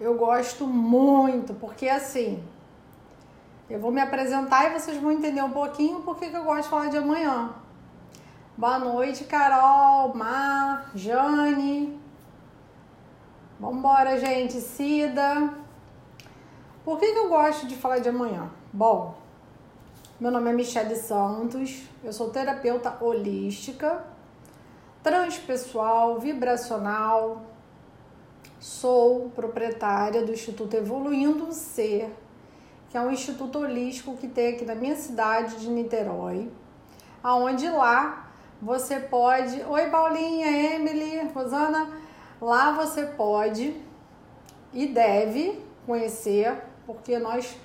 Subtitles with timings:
[0.00, 2.42] eu gosto muito, porque assim,
[3.68, 6.68] eu vou me apresentar e vocês vão entender um pouquinho por que eu gosto de
[6.70, 7.50] falar de amanhã.
[8.56, 12.00] Boa noite, Carol, Mar, Jane.
[13.60, 15.52] Vambora, gente, Cida.
[16.82, 18.50] Por que, que eu gosto de falar de amanhã?
[18.72, 19.14] Bom,
[20.18, 24.02] meu nome é Michele Santos, eu sou terapeuta holística,
[25.02, 27.42] transpessoal, vibracional,
[28.60, 32.14] sou proprietária do Instituto Evoluindo um Ser,
[32.90, 36.50] que é um instituto holístico que tem aqui na minha cidade de Niterói,
[37.22, 41.90] aonde lá você pode, oi Paulinha, Emily, Rosana,
[42.38, 43.74] lá você pode
[44.74, 47.56] e deve conhecer, porque nós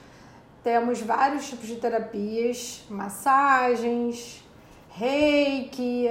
[0.64, 4.42] temos vários tipos de terapias, massagens,
[4.90, 6.10] reiki,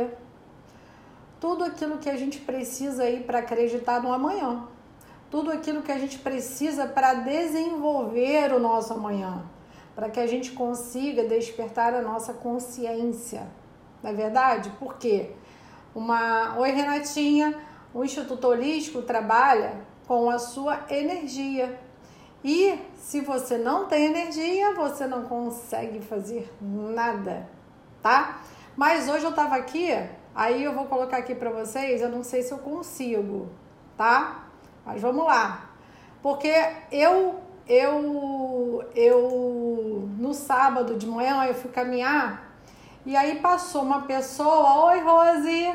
[1.40, 4.73] tudo aquilo que a gente precisa aí para acreditar no amanhã.
[5.34, 9.44] Tudo aquilo que a gente precisa para desenvolver o nosso amanhã,
[9.92, 13.48] para que a gente consiga despertar a nossa consciência.
[14.00, 14.70] Não é verdade?
[14.78, 15.32] Porque
[15.92, 17.52] uma Oi Renatinha,
[17.92, 21.80] o Instituto Holístico trabalha com a sua energia.
[22.44, 27.48] E se você não tem energia, você não consegue fazer nada,
[28.00, 28.40] tá?
[28.76, 29.88] Mas hoje eu tava aqui,
[30.32, 33.48] aí eu vou colocar aqui para vocês, eu não sei se eu consigo,
[33.96, 34.43] tá?
[34.84, 35.70] Mas vamos lá.
[36.22, 36.52] Porque
[36.90, 42.52] eu eu eu no sábado de manhã eu fui caminhar
[43.06, 45.74] e aí passou uma pessoa, oi Rose,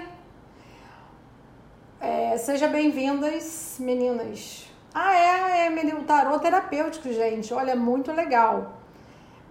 [2.02, 4.68] é, seja bem-vindas, meninas.
[4.94, 7.54] Ah, é, Emily, o tarô terapêutico, gente.
[7.54, 8.80] Olha, muito legal.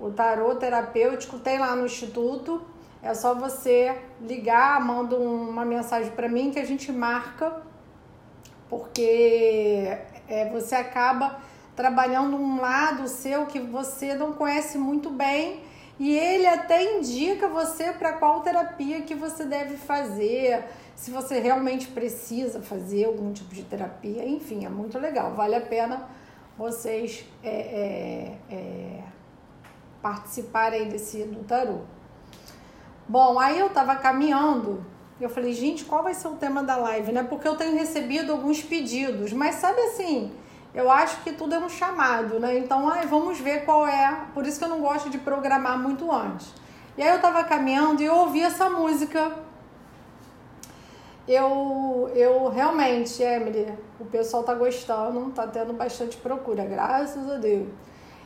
[0.01, 2.63] O tarô terapêutico tem lá no Instituto.
[3.01, 7.63] É só você ligar, manda uma mensagem para mim que a gente marca,
[8.69, 11.41] porque é, você acaba
[11.75, 15.61] trabalhando um lado seu que você não conhece muito bem
[15.99, 20.65] e ele até indica você para qual terapia que você deve fazer
[20.95, 25.61] se você realmente precisa fazer algum tipo de terapia, enfim, é muito legal, vale a
[25.61, 26.09] pena
[26.59, 29.03] vocês é, é, é,
[30.03, 31.83] participarem desse do tarô.
[33.09, 34.85] Bom, aí eu tava caminhando,
[35.25, 37.23] eu falei, gente, qual vai ser o tema da live, né?
[37.23, 40.33] Porque eu tenho recebido alguns pedidos, mas sabe assim,
[40.75, 42.59] eu acho que tudo é um chamado, né?
[42.59, 44.27] Então, ai, vamos ver qual é.
[44.35, 46.53] Por isso que eu não gosto de programar muito antes.
[46.97, 49.33] E aí eu tava caminhando e eu ouvi essa música
[51.29, 57.69] eu, eu realmente, Emily, o pessoal tá gostando, tá tendo bastante procura, graças a Deus.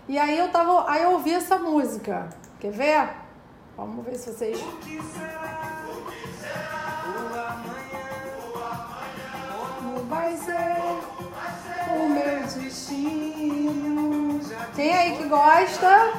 [0.09, 2.29] E aí eu tava, aí eu ouvi essa música.
[2.61, 3.09] Quer ver?
[3.77, 4.65] Vamos ver se vocês.
[10.13, 10.77] Vai ser
[11.97, 14.41] o meu destino?
[14.75, 16.13] Quem aí que gosta?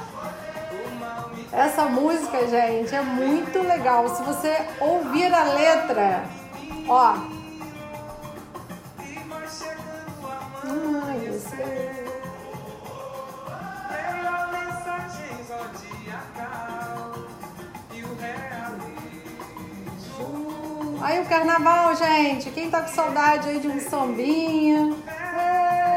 [1.51, 4.09] Essa música, gente, é muito legal.
[4.09, 6.23] Se você ouvir a letra,
[6.87, 7.15] Ó.
[10.65, 11.92] Ai, você.
[21.03, 22.49] Aí o carnaval, gente.
[22.51, 24.95] Quem tá com saudade aí de um sambinha?
[25.37, 25.93] É.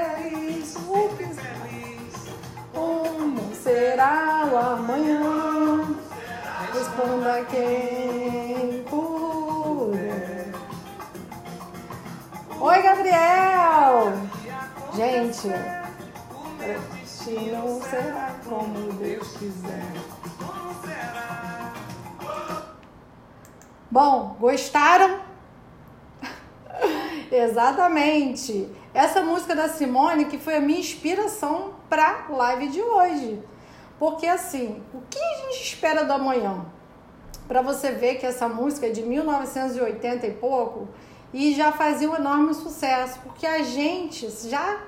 [2.74, 5.96] Como será o amanhã?
[6.74, 8.84] Responda quem
[12.58, 14.12] Oi, Gabriel!
[14.92, 15.48] Gente,
[16.58, 19.92] destino será como Deus quiser.
[23.90, 25.20] Bom, gostaram?
[27.30, 28.68] Exatamente.
[28.92, 33.42] Essa música da Simone que foi a minha inspiração para live de hoje.
[33.98, 36.66] Porque assim, o que a gente espera do amanhã?
[37.46, 40.88] Para você ver que essa música é de 1980 e pouco
[41.32, 44.80] e já fazia um enorme sucesso, porque a gente já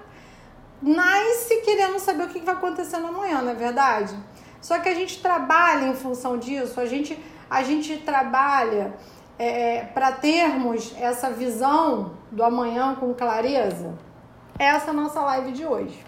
[0.82, 4.16] nasce querendo saber o que vai acontecer no amanhã, não é verdade?
[4.60, 7.18] Só que a gente trabalha em função disso, a gente,
[7.50, 8.94] a gente trabalha
[9.38, 13.94] é, para termos essa visão do amanhã com clareza.
[14.58, 16.04] Essa é a nossa live de hoje.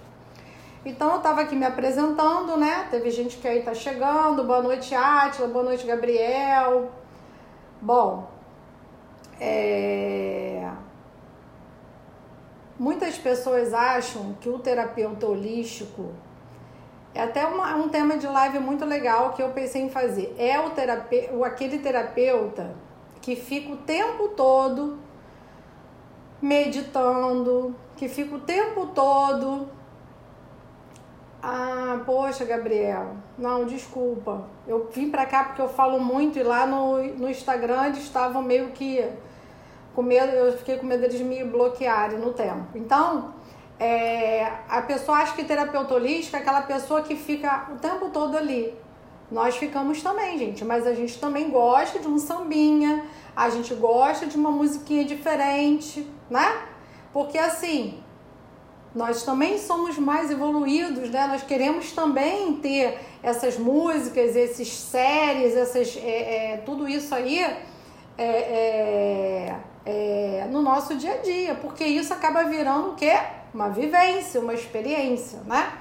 [0.85, 2.89] Então eu estava aqui me apresentando, né?
[2.91, 4.45] Teve gente que aí tá chegando.
[4.45, 5.47] Boa noite, Átila.
[5.47, 6.91] Boa noite, Gabriel.
[7.81, 8.29] Bom,
[9.39, 10.69] é...
[12.79, 16.15] Muitas pessoas acham que o terapeuta holístico
[17.15, 20.35] é até uma, um tema de live muito legal que eu pensei em fazer.
[20.39, 22.75] É o terapeuta, aquele terapeuta
[23.21, 24.99] que fica o tempo todo
[26.41, 29.69] meditando, que fica o tempo todo.
[31.43, 33.17] Ah, poxa, Gabriel.
[33.37, 34.45] Não, desculpa.
[34.67, 38.43] Eu vim pra cá porque eu falo muito e lá no, no Instagram eles estavam
[38.43, 39.05] meio que
[39.95, 42.77] com medo, eu fiquei com medo deles me bloquearem no tempo.
[42.77, 43.35] Então,
[43.81, 48.37] é, a pessoa acha que terapeuta holística é aquela pessoa que fica o tempo todo
[48.37, 48.75] ali.
[49.31, 53.05] Nós ficamos também, gente, mas a gente também gosta de um sambinha,
[53.35, 56.63] a gente gosta de uma musiquinha diferente, né?
[57.11, 58.03] Porque assim,
[58.95, 61.27] nós também somos mais evoluídos, né?
[61.29, 67.57] Nós queremos também ter essas músicas, esses séries, essas, é, é, tudo isso aí é,
[68.19, 69.57] é,
[69.87, 73.17] é, no nosso dia a dia, porque isso acaba virando o quê?
[73.53, 75.73] Uma vivência, uma experiência, né?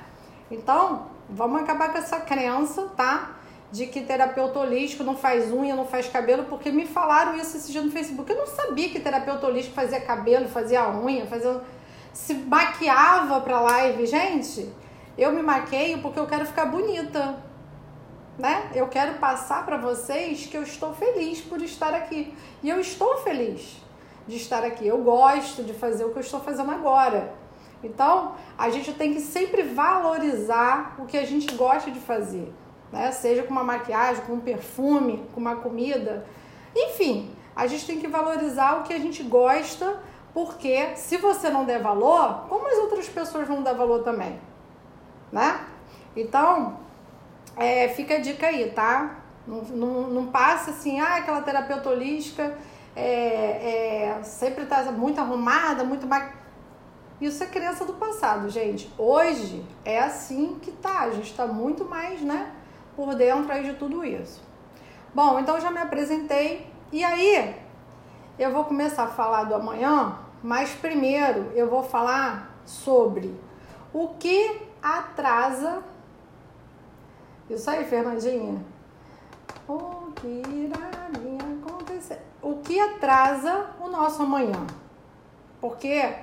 [0.49, 3.35] Então, vamos acabar com essa crença, tá?
[3.71, 7.71] De que terapeuta holístico não faz unha, não faz cabelo, porque me falaram isso esse
[7.71, 8.31] dia no Facebook.
[8.31, 11.61] Eu não sabia que terapeuta holístico fazia cabelo, fazia unha, fazia
[12.13, 14.05] se maquiava pra live.
[14.05, 14.71] Gente,
[15.17, 17.37] eu me maqueio porque eu quero ficar bonita,
[18.37, 18.69] né?
[18.73, 22.33] Eu quero passar para vocês que eu estou feliz por estar aqui.
[22.63, 23.77] E eu estou feliz
[24.27, 24.87] de estar aqui.
[24.87, 27.33] Eu gosto de fazer o que eu estou fazendo agora.
[27.83, 32.53] Então, a gente tem que sempre valorizar o que a gente gosta de fazer,
[32.91, 33.11] né?
[33.11, 36.25] Seja com uma maquiagem, com um perfume, com uma comida,
[36.75, 39.99] enfim, a gente tem que valorizar o que a gente gosta
[40.33, 44.39] porque se você não der valor, como as outras pessoas vão dar valor também?
[45.31, 45.59] Né?
[46.15, 46.79] Então,
[47.55, 49.17] é, fica a dica aí, tá?
[49.47, 52.55] Não, não, não passa assim, ah, aquela terapeuta holística
[52.95, 56.38] é, é, sempre tá muito arrumada, muito mais.
[57.19, 58.91] Isso é crença do passado, gente.
[58.97, 61.01] Hoje é assim que tá.
[61.01, 62.51] A gente tá muito mais, né,
[62.95, 64.41] por dentro aí de tudo isso.
[65.13, 66.67] Bom, então já me apresentei.
[66.91, 67.55] E aí,
[68.37, 73.37] eu vou começar a falar do amanhã, mas primeiro eu vou falar sobre
[73.93, 75.83] o que atrasa.
[77.49, 78.63] Isso aí, Fernandinha.
[79.67, 80.89] O que irá
[81.99, 82.21] acontecer?
[82.41, 84.65] O que atrasa o nosso amanhã?
[85.59, 86.13] Porque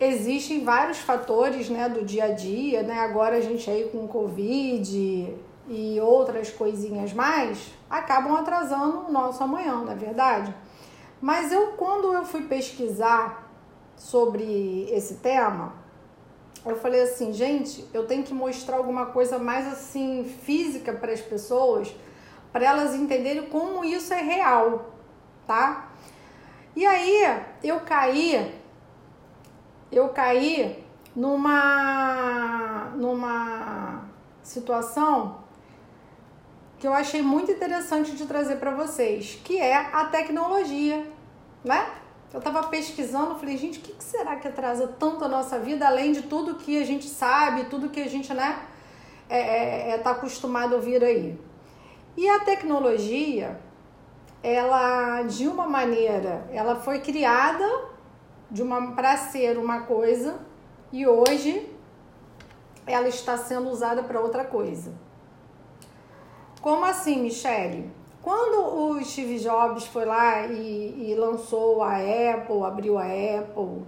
[0.00, 2.98] existem vários fatores, né, do dia a dia, né?
[3.00, 5.34] Agora a gente aí com Covid
[5.68, 10.54] e outras coisinhas mais acabam atrasando o nosso amanhã, não é verdade?
[11.20, 13.48] Mas eu, quando eu fui pesquisar
[13.96, 15.72] sobre esse tema,
[16.64, 21.20] eu falei assim, gente, eu tenho que mostrar alguma coisa mais assim física para as
[21.20, 21.94] pessoas,
[22.52, 24.90] para elas entenderem como isso é real,
[25.46, 25.88] tá?
[26.74, 28.52] E aí eu caí,
[29.92, 30.82] eu caí
[31.14, 34.04] numa numa
[34.42, 35.42] situação
[36.78, 41.06] que eu achei muito interessante de trazer para vocês, que é a tecnologia,
[41.62, 41.86] né?
[42.32, 46.12] Eu estava pesquisando, falei, gente, o que, será que atrasa tanto a nossa vida, além
[46.12, 48.58] de tudo que a gente sabe, tudo que a gente, né,
[49.28, 51.38] é, é, é tá acostumado a ouvir aí.
[52.16, 53.60] E a tecnologia,
[54.42, 57.91] ela, de uma maneira, ela foi criada
[58.52, 60.38] de uma para ser uma coisa
[60.92, 61.74] e hoje
[62.86, 64.92] ela está sendo usada para outra coisa.
[66.60, 67.90] Como assim, Michele?
[68.22, 73.84] Quando o Steve Jobs foi lá e, e lançou a Apple, abriu a Apple,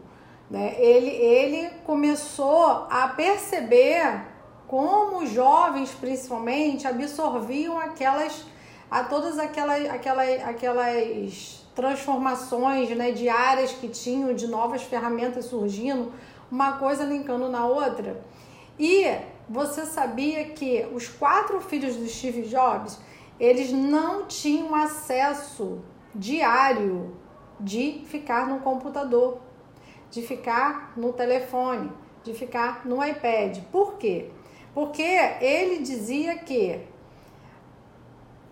[0.51, 4.25] né, ele, ele começou a perceber
[4.67, 8.45] como os jovens, principalmente, absorviam aquelas,
[8.91, 16.13] a todas aquelas, aquelas, aquelas transformações né, diárias que tinham, de novas ferramentas surgindo,
[16.51, 18.23] uma coisa linkando na outra.
[18.79, 19.05] E
[19.49, 22.99] você sabia que os quatro filhos do Steve Jobs,
[23.39, 25.81] eles não tinham acesso
[26.15, 27.17] diário
[27.59, 29.39] de ficar no computador,
[30.11, 31.91] de ficar no telefone,
[32.23, 33.59] de ficar no iPad.
[33.71, 34.31] Por quê?
[34.73, 36.81] Porque ele dizia que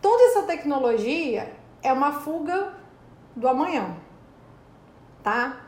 [0.01, 1.53] toda essa tecnologia
[1.83, 2.82] é uma fuga
[3.35, 3.97] do amanhã,
[5.23, 5.61] tá?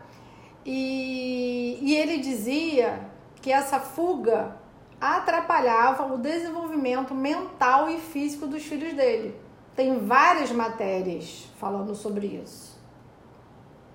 [0.65, 4.57] E, e ele dizia que essa fuga
[5.01, 9.39] atrapalhava o desenvolvimento mental e físico dos filhos dele.
[9.77, 12.79] Tem várias matérias falando sobre isso.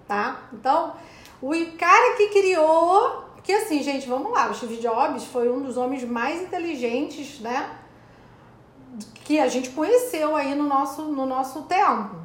[0.07, 0.41] Tá?
[0.53, 0.93] Então,
[1.41, 3.29] o cara que criou.
[3.35, 7.77] Porque assim, gente, vamos lá, o Steve Jobs foi um dos homens mais inteligentes, né?
[9.23, 12.17] Que a gente conheceu aí no nosso, no nosso tempo.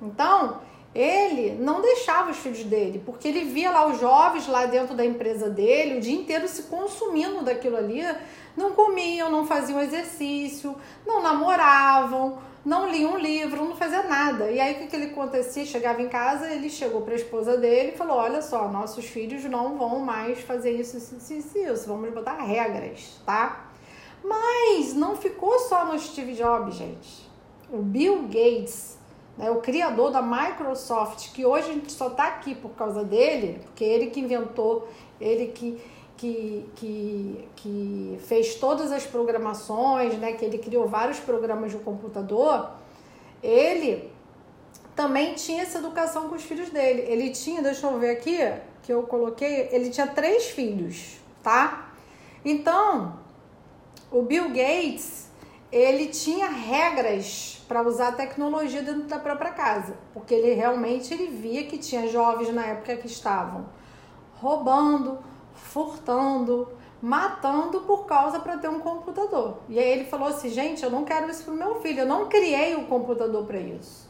[0.00, 0.60] Então,
[0.94, 5.04] ele não deixava os filhos dele, porque ele via lá os jovens lá dentro da
[5.04, 8.02] empresa dele o dia inteiro se consumindo daquilo ali,
[8.56, 14.50] não comiam, não faziam exercício, não namoravam, não lia um livro, não fazia nada.
[14.50, 15.66] E aí o que, que ele acontecia?
[15.66, 19.44] Chegava em casa, ele chegou para a esposa dele e falou: Olha só, nossos filhos
[19.44, 21.86] não vão mais fazer isso, isso, isso, isso.
[21.86, 23.66] Vamos botar regras, tá?
[24.22, 27.28] Mas não ficou só no Steve Jobs, gente.
[27.70, 28.93] O Bill Gates,
[29.36, 33.60] né, o criador da Microsoft, que hoje a gente só está aqui por causa dele,
[33.64, 34.88] porque ele que inventou,
[35.20, 35.80] ele que,
[36.16, 42.70] que, que, que fez todas as programações, né, que ele criou vários programas de computador,
[43.42, 44.10] ele
[44.94, 47.02] também tinha essa educação com os filhos dele.
[47.02, 48.38] Ele tinha, deixa eu ver aqui,
[48.82, 51.92] que eu coloquei, ele tinha três filhos, tá?
[52.44, 53.18] Então,
[54.10, 55.28] o Bill Gates,
[55.74, 61.26] ele tinha regras para usar a tecnologia dentro da própria casa, porque ele realmente ele
[61.26, 63.66] via que tinha jovens na época que estavam
[64.36, 65.18] roubando,
[65.52, 66.68] furtando,
[67.02, 69.58] matando por causa para ter um computador.
[69.68, 72.06] E aí ele falou assim, gente, eu não quero isso para o meu filho, eu
[72.06, 74.08] não criei o computador para isso.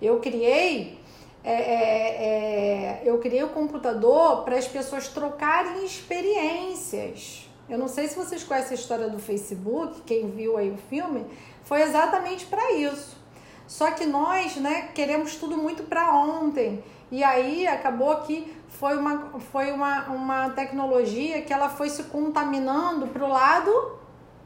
[0.00, 1.00] Eu criei
[1.42, 7.49] é, é, é, eu criei o computador para as pessoas trocarem experiências.
[7.70, 11.24] Eu não sei se vocês conhecem a história do Facebook, quem viu aí o filme,
[11.62, 13.16] foi exatamente para isso.
[13.68, 16.82] Só que nós, né, queremos tudo muito para ontem.
[17.12, 23.06] E aí acabou que foi uma, foi uma, uma tecnologia que ela foi se contaminando
[23.06, 23.98] para o lado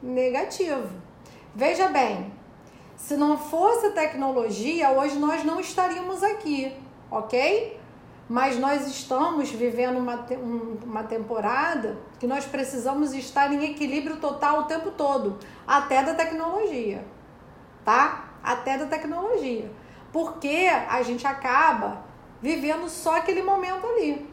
[0.03, 0.87] negativo.
[1.55, 2.31] Veja bem,
[2.95, 6.71] se não fosse tecnologia, hoje nós não estaríamos aqui,
[7.09, 7.79] ok?
[8.27, 10.25] Mas nós estamos vivendo uma,
[10.83, 17.05] uma temporada que nós precisamos estar em equilíbrio total o tempo todo, até da tecnologia,
[17.83, 18.29] tá?
[18.43, 19.71] Até da tecnologia.
[20.11, 22.03] Porque a gente acaba
[22.41, 24.27] vivendo só aquele momento ali.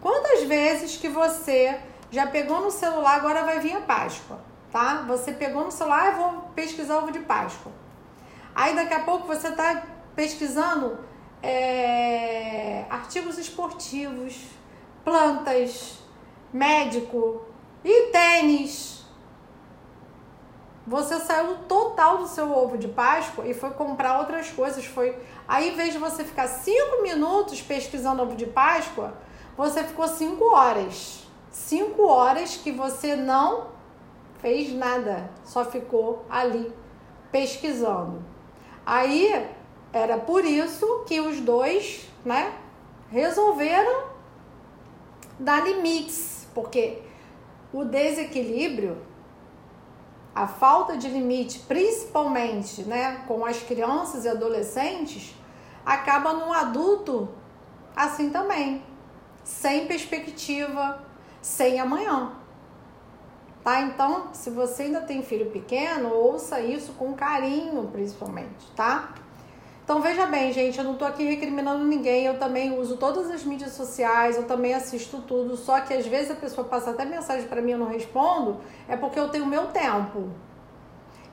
[0.00, 1.78] Quantas vezes que você
[2.10, 4.38] já pegou no celular, agora vai vir a Páscoa,
[4.70, 5.04] tá?
[5.06, 7.72] Você pegou no celular, eu vou pesquisar ovo de Páscoa.
[8.54, 9.82] Aí daqui a pouco você está
[10.14, 10.98] pesquisando
[11.44, 14.40] é, artigos esportivos,
[15.04, 15.98] plantas,
[16.50, 17.42] médico
[17.84, 19.04] e tênis.
[20.86, 24.86] Você saiu total do seu ovo de Páscoa e foi comprar outras coisas.
[24.86, 29.14] Foi aí, em vez de você ficar cinco minutos pesquisando ovo de Páscoa,
[29.56, 31.26] você ficou cinco horas.
[31.50, 33.68] Cinco horas que você não
[34.38, 36.72] fez nada, só ficou ali
[37.30, 38.22] pesquisando.
[38.84, 39.48] Aí
[39.94, 42.52] era por isso que os dois, né,
[43.10, 44.08] resolveram
[45.38, 47.00] dar limites, porque
[47.72, 48.98] o desequilíbrio,
[50.34, 55.32] a falta de limite, principalmente, né, com as crianças e adolescentes,
[55.86, 57.28] acaba num adulto
[57.94, 58.82] assim também,
[59.44, 61.04] sem perspectiva,
[61.40, 62.32] sem amanhã.
[63.62, 63.80] Tá?
[63.80, 69.14] Então, se você ainda tem filho pequeno, ouça isso com carinho, principalmente, tá?
[69.84, 73.44] Então veja bem, gente, eu não tô aqui recriminando ninguém, eu também uso todas as
[73.44, 77.46] mídias sociais, eu também assisto tudo, só que às vezes a pessoa passa até mensagem
[77.46, 80.30] para mim e eu não respondo, é porque eu tenho meu tempo.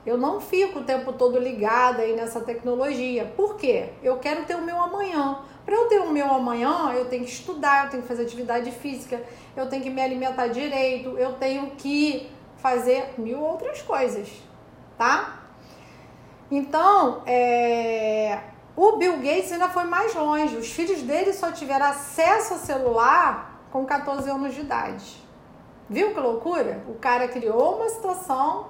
[0.04, 3.32] Eu não fico o tempo todo ligada aí nessa tecnologia.
[3.36, 3.90] Por quê?
[4.02, 5.38] Eu quero ter o meu amanhã.
[5.64, 8.70] Para eu ter o meu amanhã, eu tenho que estudar, eu tenho que fazer atividade
[8.70, 9.22] física,
[9.56, 14.28] eu tenho que me alimentar direito, eu tenho que fazer mil outras coisas,
[14.98, 15.41] tá?
[16.54, 18.38] Então, é,
[18.76, 20.54] o Bill Gates ainda foi mais longe.
[20.54, 25.16] Os filhos dele só tiveram acesso ao celular com 14 anos de idade.
[25.88, 26.84] Viu que loucura?
[26.86, 28.66] O cara criou uma situação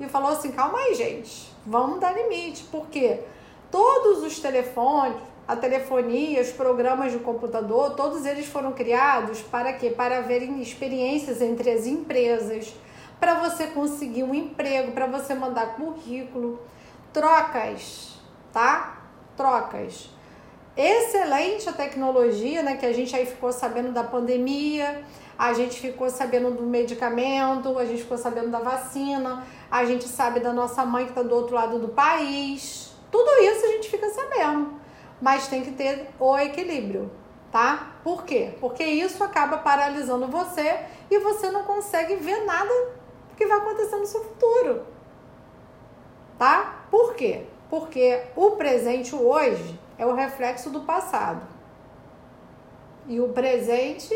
[0.00, 2.64] e falou assim: calma aí, gente, vamos dar limite.
[2.64, 3.20] Porque
[3.70, 9.88] todos os telefones, a telefonia, os programas de computador, todos eles foram criados para quê?
[9.88, 12.74] Para haverem experiências entre as empresas,
[13.20, 16.58] para você conseguir um emprego, para você mandar currículo
[17.12, 18.18] trocas,
[18.52, 19.02] tá?
[19.36, 20.10] Trocas.
[20.76, 22.76] Excelente a tecnologia, né?
[22.76, 25.04] Que a gente aí ficou sabendo da pandemia,
[25.38, 30.40] a gente ficou sabendo do medicamento, a gente ficou sabendo da vacina, a gente sabe
[30.40, 32.92] da nossa mãe que está do outro lado do país.
[33.10, 34.80] Tudo isso a gente fica sabendo.
[35.20, 37.10] Mas tem que ter o equilíbrio,
[37.50, 37.94] tá?
[38.02, 38.54] Por quê?
[38.60, 42.72] Porque isso acaba paralisando você e você não consegue ver nada
[43.36, 44.82] que vai acontecer no seu futuro.
[46.40, 46.86] Tá?
[46.90, 47.44] Por quê?
[47.68, 51.42] Porque o presente hoje é o reflexo do passado.
[53.06, 54.14] E o presente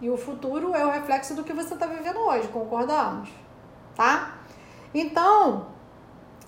[0.00, 3.28] e o futuro é o reflexo do que você está vivendo hoje, concordamos?
[3.96, 4.38] Tá?
[4.94, 5.66] Então,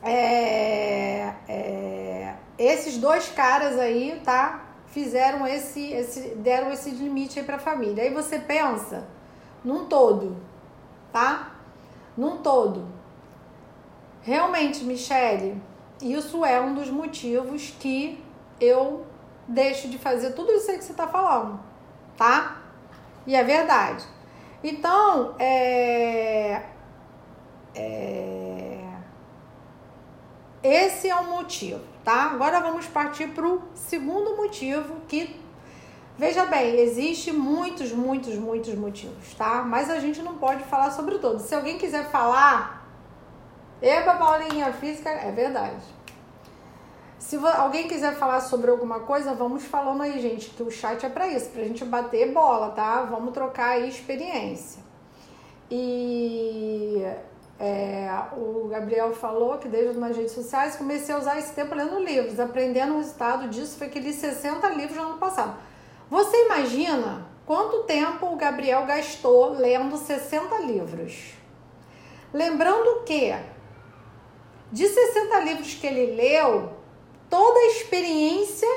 [0.05, 4.67] é, é, esses dois caras aí, tá?
[4.87, 8.05] Fizeram esse, esse deram esse limite aí para a família.
[8.05, 9.09] Aí você pensa
[9.65, 10.37] num todo,
[11.13, 11.57] tá?
[12.17, 12.98] Num todo.
[14.23, 15.61] Realmente, Michele,
[16.03, 18.23] isso é um dos motivos que
[18.61, 19.07] eu
[19.47, 21.59] deixo de fazer tudo isso aí que você está falando,
[22.17, 22.63] tá?
[23.27, 24.05] E é verdade.
[24.63, 26.63] Então, é,
[27.75, 28.85] é,
[30.63, 32.31] esse é o motivo, tá?
[32.33, 35.49] Agora vamos partir para o segundo motivo que
[36.19, 39.63] Veja bem, existe muitos, muitos, muitos motivos, tá?
[39.63, 41.43] Mas a gente não pode falar sobre todos.
[41.43, 42.78] Se alguém quiser falar,
[43.81, 45.83] Eba, Paulinha, física, é verdade.
[47.19, 51.09] Se alguém quiser falar sobre alguma coisa, vamos falando aí, gente, que o chat é
[51.09, 53.03] para isso, pra gente bater bola, tá?
[53.03, 54.83] Vamos trocar aí experiência.
[55.71, 57.05] E
[57.61, 61.99] é, o Gabriel falou que desde nas redes sociais comecei a usar esse tempo lendo
[61.99, 62.41] livros.
[62.41, 65.57] Aprendendo o resultado disso foi que li 60 livros no ano passado.
[66.09, 71.35] Você imagina quanto tempo o Gabriel gastou lendo 60 livros?
[72.33, 73.35] Lembrando que
[74.71, 76.73] de 60 livros que ele leu,
[77.29, 78.69] toda a experiência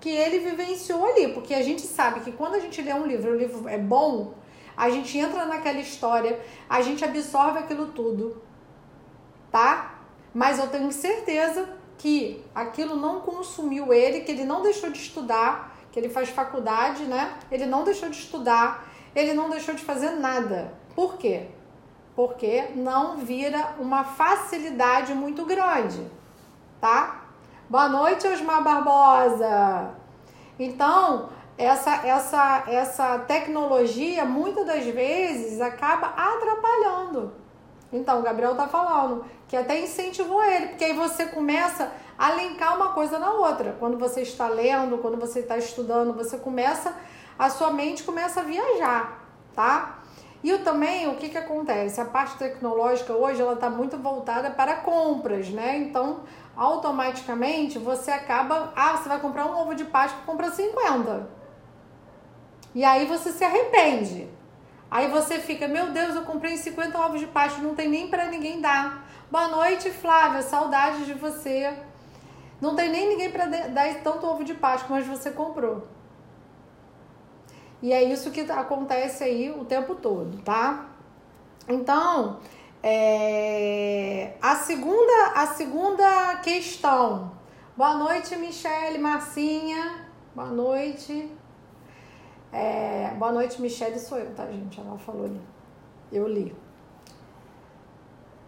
[0.00, 3.32] que ele vivenciou ali, porque a gente sabe que quando a gente lê um livro,
[3.32, 4.34] o livro é bom,
[4.76, 8.42] a gente entra naquela história, a gente absorve aquilo tudo,
[9.50, 10.00] tá?
[10.34, 11.68] Mas eu tenho certeza
[11.98, 17.04] que aquilo não consumiu ele, que ele não deixou de estudar, que ele faz faculdade,
[17.04, 17.38] né?
[17.50, 20.74] Ele não deixou de estudar, ele não deixou de fazer nada.
[20.96, 21.48] Por quê?
[22.14, 26.06] Porque não vira uma facilidade muito grande,
[26.80, 27.22] tá?
[27.70, 29.94] Boa noite, Osmar Barbosa.
[30.58, 37.32] Então, essa essa essa tecnologia muitas das vezes acaba atrapalhando.
[37.90, 42.76] Então, o Gabriel tá falando que até incentivou ele, porque aí você começa a linkar
[42.76, 43.76] uma coisa na outra.
[43.78, 46.94] Quando você está lendo, quando você está estudando, você começa,
[47.38, 49.18] a sua mente começa a viajar,
[49.54, 50.01] tá?
[50.42, 52.00] E também, o que que acontece?
[52.00, 55.78] A parte tecnológica hoje, ela está muito voltada para compras, né?
[55.78, 56.20] Então,
[56.56, 58.72] automaticamente, você acaba...
[58.74, 61.28] Ah, você vai comprar um ovo de Páscoa, compra 50.
[62.74, 64.28] E aí você se arrepende.
[64.90, 68.26] Aí você fica, meu Deus, eu comprei 50 ovos de Páscoa, não tem nem para
[68.26, 69.06] ninguém dar.
[69.30, 71.72] Boa noite, Flávia, saudades de você.
[72.60, 75.86] Não tem nem ninguém para dar tanto ovo de Páscoa, mas você comprou.
[77.82, 80.86] E é isso que acontece aí o tempo todo, tá?
[81.68, 82.38] Então,
[82.80, 84.36] é...
[84.40, 87.32] a segunda a segunda questão.
[87.76, 90.06] Boa noite, Michele, Marcinha.
[90.32, 91.28] Boa noite.
[92.52, 93.12] É...
[93.18, 94.78] Boa noite, Michele, sou eu, tá, gente?
[94.78, 95.40] Ela falou ali.
[96.12, 96.54] Eu li.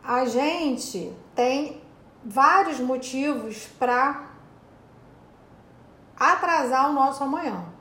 [0.05, 1.83] A gente tem
[2.25, 4.31] vários motivos para
[6.16, 7.73] atrasar o nosso amanhã.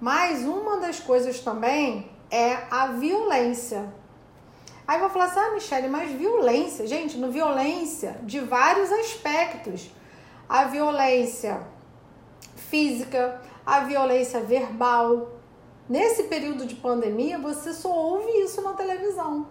[0.00, 3.92] Mas uma das coisas também é a violência.
[4.86, 9.90] Aí vou falar assim, ah, Michelle, mas violência, gente, no violência de vários aspectos.
[10.48, 11.62] A violência
[12.56, 15.32] física, a violência verbal.
[15.88, 19.46] Nesse período de pandemia, você só ouve isso na televisão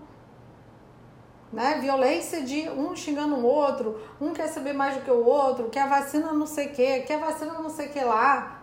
[1.51, 1.79] né?
[1.81, 5.87] Violência de um xingando o outro, um quer saber mais do que o outro, quer
[5.89, 8.58] vacina não sei o que, quer vacina não sei o que lá.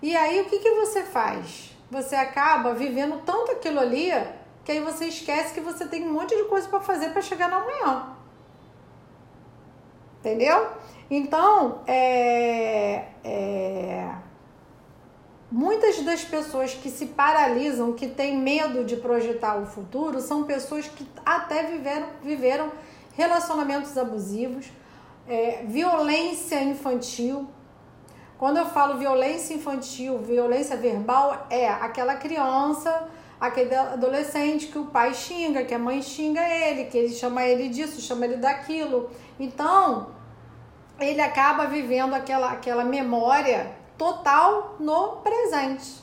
[0.00, 1.76] E aí o que, que você faz?
[1.90, 4.10] Você acaba vivendo tanto aquilo ali
[4.64, 7.48] que aí você esquece que você tem um monte de coisa para fazer para chegar
[7.48, 8.16] na manhã.
[10.20, 10.68] Entendeu?
[11.10, 14.14] Então, é, é
[15.50, 20.86] Muitas das pessoas que se paralisam, que têm medo de projetar o futuro, são pessoas
[20.86, 22.70] que até viveram, viveram
[23.16, 24.66] relacionamentos abusivos,
[25.26, 27.48] é, violência infantil.
[28.38, 33.08] Quando eu falo violência infantil, violência verbal, é aquela criança,
[33.40, 37.68] aquele adolescente que o pai xinga, que a mãe xinga ele, que ele chama ele
[37.68, 39.10] disso, chama ele daquilo.
[39.40, 40.10] Então,
[41.00, 46.00] ele acaba vivendo aquela, aquela memória total no presente.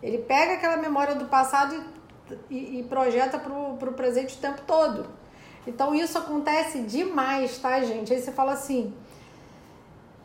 [0.00, 1.74] Ele pega aquela memória do passado
[2.48, 5.06] e, e, e projeta para o presente o tempo todo.
[5.66, 8.12] Então isso acontece demais, tá, gente?
[8.12, 8.94] Aí você fala assim: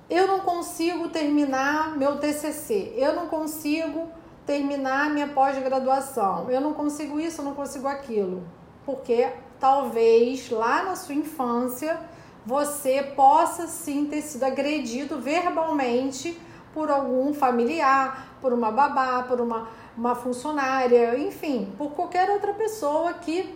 [0.09, 4.07] eu não consigo terminar meu TCC, eu não consigo
[4.45, 8.43] terminar minha pós-graduação, eu não consigo isso, eu não consigo aquilo.
[8.85, 11.99] Porque talvez lá na sua infância
[12.43, 16.39] você possa sim ter sido agredido verbalmente
[16.73, 23.13] por algum familiar, por uma babá, por uma, uma funcionária, enfim, por qualquer outra pessoa
[23.13, 23.55] que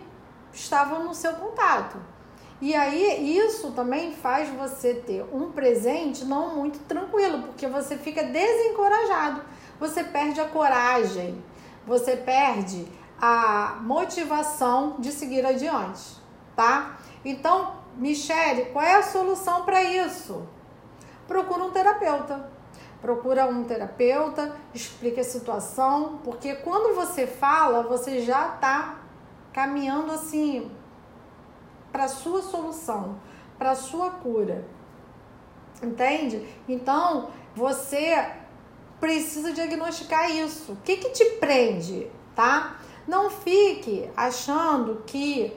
[0.52, 2.13] estava no seu contato.
[2.60, 8.22] E aí isso também faz você ter um presente não muito tranquilo, porque você fica
[8.22, 9.42] desencorajado,
[9.78, 11.42] você perde a coragem,
[11.86, 12.86] você perde
[13.20, 16.16] a motivação de seguir adiante,
[16.54, 16.98] tá?
[17.24, 20.46] Então, Michele, qual é a solução para isso?
[21.26, 22.52] Procura um terapeuta.
[23.00, 28.96] Procura um terapeuta, explique a situação, porque quando você fala, você já está
[29.52, 30.70] caminhando assim
[31.94, 33.20] para sua solução,
[33.56, 34.66] para sua cura.
[35.80, 36.44] Entende?
[36.68, 38.32] Então, você
[38.98, 40.72] precisa diagnosticar isso.
[40.72, 42.78] O que que te prende, tá?
[43.06, 45.56] Não fique achando que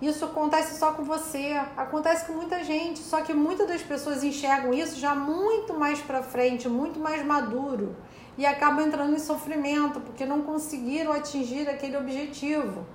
[0.00, 4.72] isso acontece só com você, acontece com muita gente, só que muitas das pessoas enxergam
[4.72, 7.96] isso já muito mais para frente, muito mais maduro
[8.38, 12.86] e acabam entrando em sofrimento porque não conseguiram atingir aquele objetivo.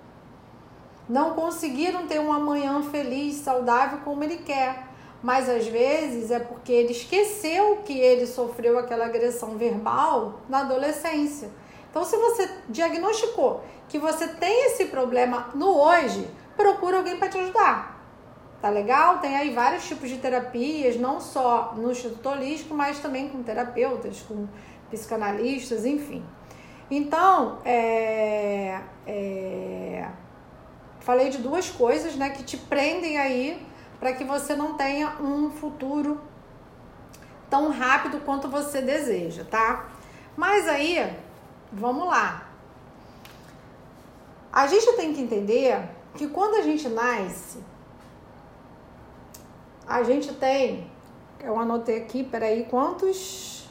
[1.08, 4.88] Não conseguiram ter um amanhã feliz, saudável como ele quer.
[5.24, 11.50] Mas às vezes é porque ele esqueceu que ele sofreu aquela agressão verbal na adolescência.
[11.90, 17.38] Então, se você diagnosticou que você tem esse problema no hoje, procura alguém para te
[17.38, 17.98] ajudar.
[18.62, 19.20] Tá legal?
[19.20, 24.22] Tem aí vários tipos de terapias, não só no Instituto Holístico, mas também com terapeutas,
[24.28, 24.48] com
[24.90, 26.24] psicanalistas, enfim.
[26.90, 30.08] Então, é, é,
[31.08, 33.66] falei de duas coisas né, que te prendem aí
[33.98, 36.20] para que você não tenha um futuro
[37.50, 39.88] tão rápido quanto você deseja, tá?
[40.36, 41.18] Mas aí,
[41.72, 42.50] vamos lá.
[44.52, 45.82] A gente tem que entender
[46.14, 47.64] que quando a gente nasce,
[49.88, 50.92] a gente tem,
[51.40, 53.70] eu anotei aqui, peraí, quantos?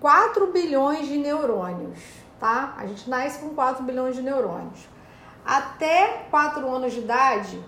[0.00, 2.00] 4 bilhões de neurônios,
[2.40, 2.74] tá?
[2.76, 4.91] A gente nasce com 4 bilhões de neurônios.
[5.44, 7.62] Até 4 anos de idade,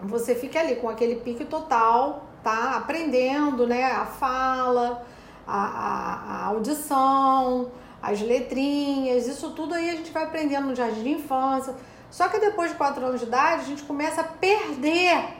[0.00, 2.76] você fica ali com aquele pique total, tá?
[2.76, 3.84] Aprendendo, né?
[3.84, 5.04] A fala,
[5.46, 7.70] a, a, a audição,
[8.02, 11.74] as letrinhas, isso tudo aí a gente vai aprendendo no jardim de infância.
[12.10, 15.36] Só que depois de 4 anos de idade, a gente começa a perder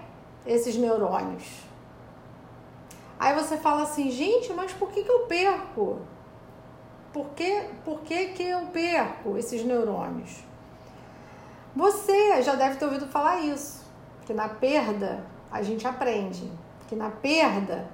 [0.47, 1.45] esses neurônios.
[3.19, 6.01] Aí você fala assim, gente, mas por que, que eu perco?
[7.13, 10.43] Por que, por que, que eu perco esses neurônios?
[11.75, 13.85] Você já deve ter ouvido falar isso,
[14.27, 16.51] que na perda a gente aprende,
[16.89, 17.89] que na perda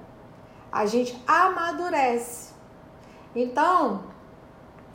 [0.71, 2.53] a gente amadurece.
[3.35, 4.03] Então,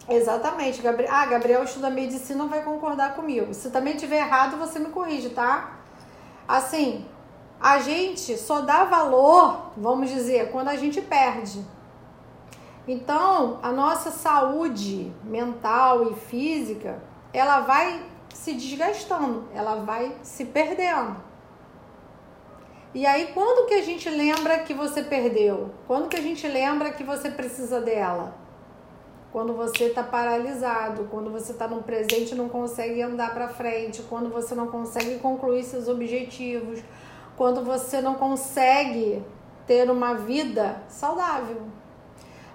[0.06, 1.10] Exatamente, Gabriel.
[1.10, 3.54] Ah, Gabriel estuda medicina, não vai concordar comigo.
[3.54, 5.78] Se também tiver errado, você me corrige, tá?
[6.46, 7.06] Assim,
[7.58, 11.64] a gente só dá valor, vamos dizer, quando a gente perde.
[12.86, 21.16] Então, a nossa saúde mental e física, ela vai se desgastando, ela vai se perdendo.
[22.92, 25.70] E aí, quando que a gente lembra que você perdeu?
[25.86, 28.44] Quando que a gente lembra que você precisa dela?
[29.34, 34.00] quando você está paralisado, quando você está no presente e não consegue andar para frente,
[34.02, 36.78] quando você não consegue concluir seus objetivos,
[37.36, 39.24] quando você não consegue
[39.66, 41.62] ter uma vida saudável.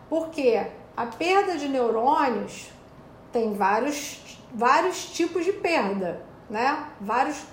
[0.09, 2.69] Porque a perda de neurônios
[3.29, 6.88] tem vários, vários tipos de perda, né?
[6.99, 7.43] Vários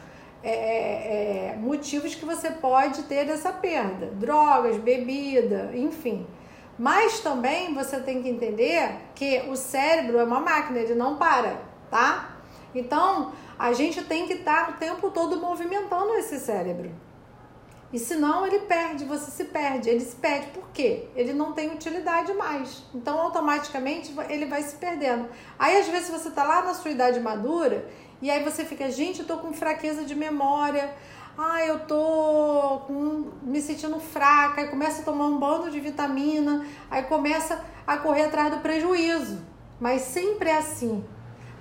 [0.43, 6.27] é, é, é motivos que você pode ter dessa perda: drogas, bebida, enfim.
[6.79, 11.59] Mas também você tem que entender que o cérebro é uma máquina, ele não para,
[11.91, 12.37] tá?
[12.75, 16.91] Então, a gente tem que estar o tempo todo movimentando esse cérebro.
[17.97, 20.49] E senão ele perde, você se perde, ele se perde.
[20.49, 21.09] Por quê?
[21.17, 22.83] Ele não tem utilidade mais.
[22.95, 25.27] Então, automaticamente, ele vai se perdendo.
[25.59, 27.89] Aí, às vezes, você tá lá na sua idade madura
[28.21, 30.95] e aí você fica, gente, eu tô com fraqueza de memória
[31.39, 36.67] ah, eu tô com, me sentindo fraca, aí começa a tomar um bando de vitamina,
[36.91, 39.43] aí começa a correr atrás do prejuízo.
[39.81, 41.03] Mas sempre é assim,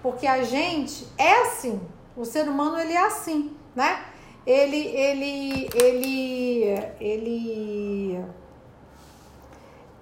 [0.01, 1.81] porque a gente é assim,
[2.15, 4.14] o ser humano ele é assim, né?
[4.45, 8.25] Ele, ele, ele, ele,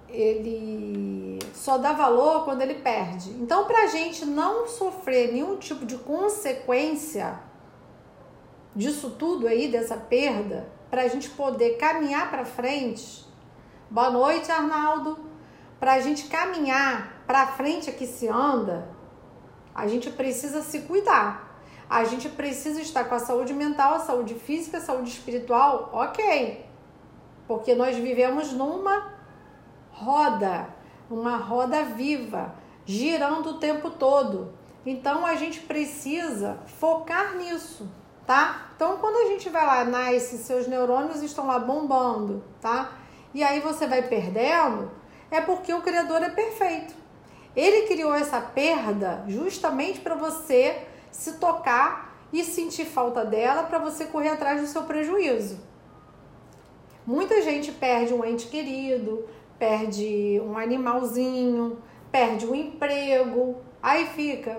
[0.08, 3.30] ele só dá valor quando ele perde.
[3.30, 7.40] Então, para a gente não sofrer nenhum tipo de consequência
[8.76, 13.24] disso tudo aí, dessa perda, para a gente poder caminhar para frente.
[13.90, 15.18] Boa noite, Arnaldo.
[15.80, 18.88] Para a gente caminhar para frente aqui se anda,
[19.74, 21.53] a gente precisa se cuidar.
[21.88, 26.64] A gente precisa estar com a saúde mental, a saúde física, a saúde espiritual, ok.
[27.46, 29.12] Porque nós vivemos numa
[29.90, 30.68] roda,
[31.10, 34.52] uma roda viva, girando o tempo todo.
[34.84, 37.88] Então a gente precisa focar nisso
[38.26, 38.70] tá?
[38.74, 42.92] Então, quando a gente vai lá, nasce, seus neurônios estão lá bombando, tá?
[43.32, 44.90] E aí você vai perdendo,
[45.30, 46.94] é porque o Criador é perfeito.
[47.54, 54.04] Ele criou essa perda justamente para você se tocar e sentir falta dela para você
[54.06, 55.60] correr atrás do seu prejuízo.
[57.06, 59.24] Muita gente perde um ente querido,
[59.56, 61.78] perde um animalzinho,
[62.10, 64.58] perde um emprego, aí fica,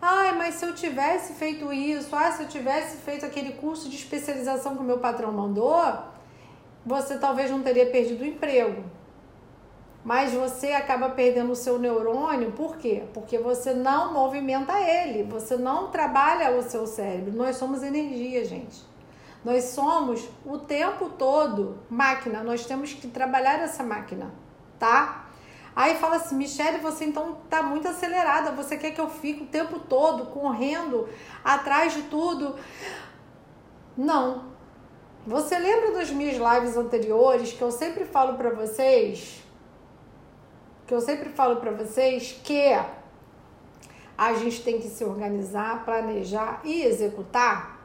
[0.00, 3.96] ai, mas se eu tivesse feito isso, ah, se eu tivesse feito aquele curso de
[3.96, 5.82] especialização que o meu patrão mandou,
[6.84, 8.84] você talvez não teria perdido o emprego.
[10.06, 13.02] Mas você acaba perdendo o seu neurônio, por quê?
[13.12, 17.32] Porque você não movimenta ele, você não trabalha o seu cérebro.
[17.32, 18.84] Nós somos energia, gente.
[19.44, 24.32] Nós somos o tempo todo máquina, nós temos que trabalhar essa máquina,
[24.78, 25.26] tá?
[25.74, 29.46] Aí fala assim, Michelle, você então tá muito acelerada, você quer que eu fique o
[29.48, 31.08] tempo todo correndo
[31.42, 32.54] atrás de tudo?
[33.96, 34.44] Não,
[35.26, 39.44] você lembra das minhas lives anteriores que eu sempre falo para vocês?
[40.86, 42.72] Que eu sempre falo para vocês que
[44.16, 47.80] a gente tem que se organizar, planejar e executar?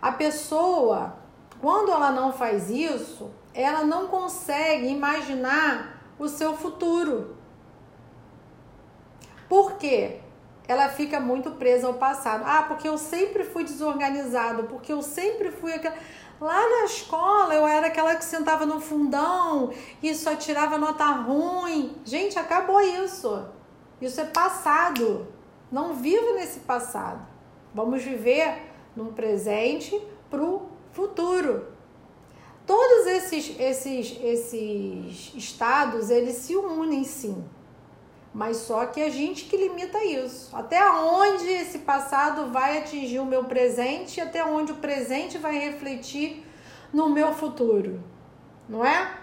[0.00, 1.16] A pessoa,
[1.60, 7.36] quando ela não faz isso, ela não consegue imaginar o seu futuro.
[9.48, 10.20] Por quê?
[10.70, 12.44] ela fica muito presa ao passado.
[12.46, 15.96] Ah, porque eu sempre fui desorganizado, porque eu sempre fui aquela.
[16.40, 19.70] Lá na escola eu era aquela que sentava no fundão
[20.02, 21.94] e só tirava nota ruim.
[22.02, 23.44] Gente, acabou isso.
[24.00, 25.28] Isso é passado.
[25.70, 27.26] Não viva nesse passado.
[27.74, 28.62] Vamos viver
[28.96, 30.00] no presente
[30.30, 31.66] pro futuro.
[32.66, 37.44] Todos esses esses esses estados, eles se unem sim.
[38.32, 40.56] Mas só que a gente que limita isso.
[40.56, 45.58] Até onde esse passado vai atingir o meu presente e até onde o presente vai
[45.58, 46.46] refletir
[46.92, 48.00] no meu futuro.
[48.68, 49.20] Não é?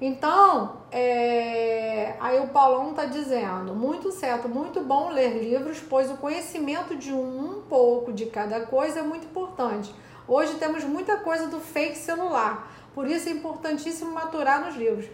[0.00, 2.16] Então, é...
[2.18, 7.12] aí o Paulão está dizendo, muito certo, muito bom ler livros, pois o conhecimento de
[7.12, 9.94] um, um pouco de cada coisa é muito importante.
[10.26, 15.06] Hoje temos muita coisa do fake celular, por isso é importantíssimo maturar nos livros.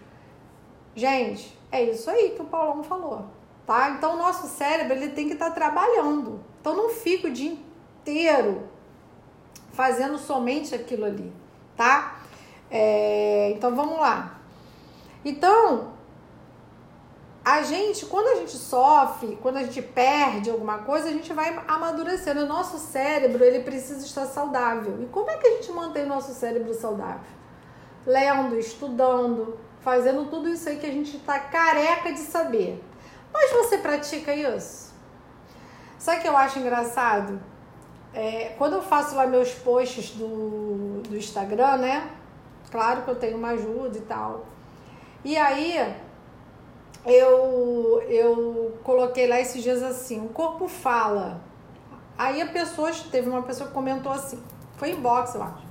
[0.94, 3.26] Gente, é isso aí que o Paulão falou,
[3.66, 3.90] tá?
[3.90, 6.40] Então o nosso cérebro ele tem que estar tá trabalhando.
[6.60, 8.68] Então não fica o dia inteiro
[9.72, 11.32] fazendo somente aquilo ali,
[11.76, 12.20] tá?
[12.70, 14.40] É, então vamos lá.
[15.24, 15.92] Então
[17.44, 21.58] a gente, quando a gente sofre, quando a gente perde alguma coisa, a gente vai
[21.66, 22.40] amadurecendo.
[22.42, 25.02] O nosso cérebro ele precisa estar saudável.
[25.02, 27.20] E como é que a gente mantém o nosso cérebro saudável?
[28.04, 32.82] Lendo, estudando, fazendo tudo isso aí que a gente está careca de saber.
[33.32, 34.92] Mas você pratica isso?
[35.98, 37.40] Sabe o que eu acho engraçado?
[38.14, 42.10] É, quando eu faço lá meus posts do, do Instagram, né?
[42.70, 44.46] Claro que eu tenho uma ajuda e tal.
[45.24, 45.96] E aí
[47.04, 51.40] eu, eu coloquei lá esses dias assim, o corpo fala.
[52.16, 54.42] Aí a pessoa, teve uma pessoa que comentou assim,
[54.76, 55.67] foi inbox, eu acho.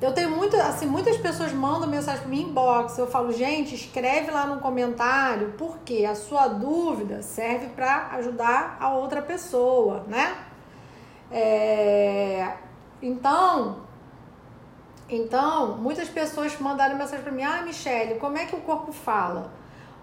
[0.00, 2.98] Eu tenho muito, assim, muitas pessoas mandam mensagem para mim inbox.
[2.98, 8.90] Eu falo, gente, escreve lá no comentário, porque a sua dúvida serve para ajudar a
[8.90, 10.36] outra pessoa, né?
[11.30, 12.52] É,
[13.00, 13.78] então,
[15.08, 19.50] então, muitas pessoas mandaram mensagem para mim: "Ah, Michelle, como é que o corpo fala?"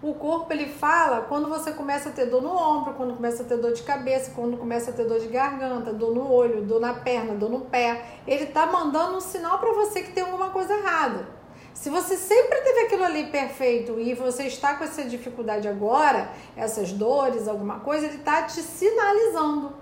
[0.04, 3.46] O corpo ele fala quando você começa a ter dor no ombro, quando começa a
[3.46, 6.78] ter dor de cabeça, quando começa a ter dor de garganta, dor no olho, dor
[6.78, 8.04] na perna, dor no pé.
[8.26, 11.26] Ele tá mandando um sinal para você que tem alguma coisa errada.
[11.72, 16.92] Se você sempre teve aquilo ali perfeito e você está com essa dificuldade agora, essas
[16.92, 19.72] dores, alguma coisa, ele tá te sinalizando,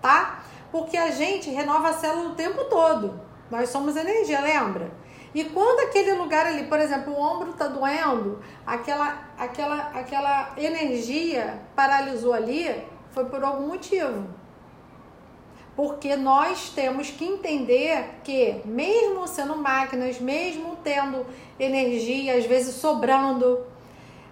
[0.00, 0.42] tá?
[0.72, 3.20] Porque a gente renova a célula o tempo todo.
[3.48, 4.90] Nós somos energia, lembra?
[5.34, 11.62] E quando aquele lugar ali, por exemplo, o ombro está doendo, aquela, aquela, aquela energia
[11.74, 14.26] paralisou ali, foi por algum motivo.
[15.74, 21.24] Porque nós temos que entender que, mesmo sendo máquinas, mesmo tendo
[21.58, 23.64] energia, às vezes sobrando,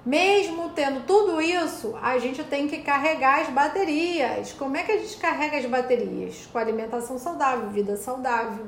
[0.05, 4.53] mesmo tendo tudo isso, a gente tem que carregar as baterias.
[4.53, 6.47] Como é que a gente carrega as baterias?
[6.53, 8.67] Com alimentação saudável, vida saudável,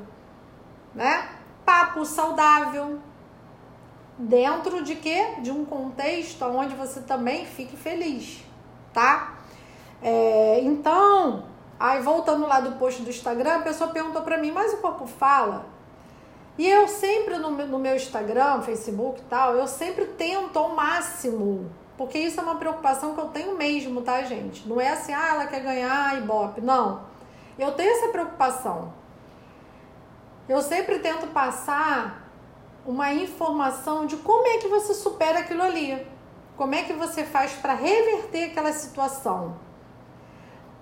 [0.95, 1.29] né?
[1.65, 2.99] Papo saudável.
[4.17, 5.35] Dentro de quê?
[5.41, 8.43] De um contexto onde você também fique feliz,
[8.93, 9.33] tá?
[10.01, 11.45] É, então,
[11.79, 15.07] aí voltando lá do post do Instagram, a pessoa perguntou para mim, mas o corpo
[15.07, 15.65] fala?
[16.57, 20.75] E eu sempre no meu, no meu Instagram, Facebook e tal, eu sempre tento ao
[20.75, 24.67] máximo, porque isso é uma preocupação que eu tenho mesmo, tá, gente?
[24.67, 26.61] Não é assim, ah, ela quer ganhar ibope.
[26.61, 27.01] Não.
[27.57, 28.93] Eu tenho essa preocupação.
[30.47, 32.29] Eu sempre tento passar
[32.85, 36.05] uma informação de como é que você supera aquilo ali.
[36.57, 39.57] Como é que você faz para reverter aquela situação.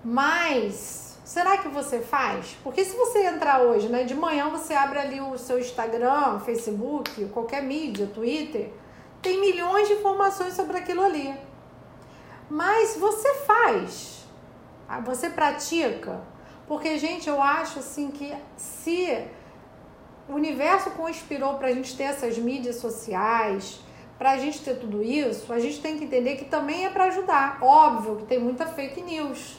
[0.04, 2.58] Mas Será que você faz?
[2.62, 7.24] Porque se você entrar hoje, né, de manhã você abre ali o seu Instagram, Facebook,
[7.26, 8.70] qualquer mídia, Twitter,
[9.22, 11.34] tem milhões de informações sobre aquilo ali.
[12.50, 14.26] Mas você faz,
[14.86, 16.20] ah, você pratica,
[16.66, 19.26] porque gente, eu acho assim que se
[20.32, 23.80] o universo conspirou para a gente ter essas mídias sociais,
[24.18, 27.04] para a gente ter tudo isso, a gente tem que entender que também é para
[27.04, 27.58] ajudar.
[27.60, 29.58] Óbvio que tem muita fake news,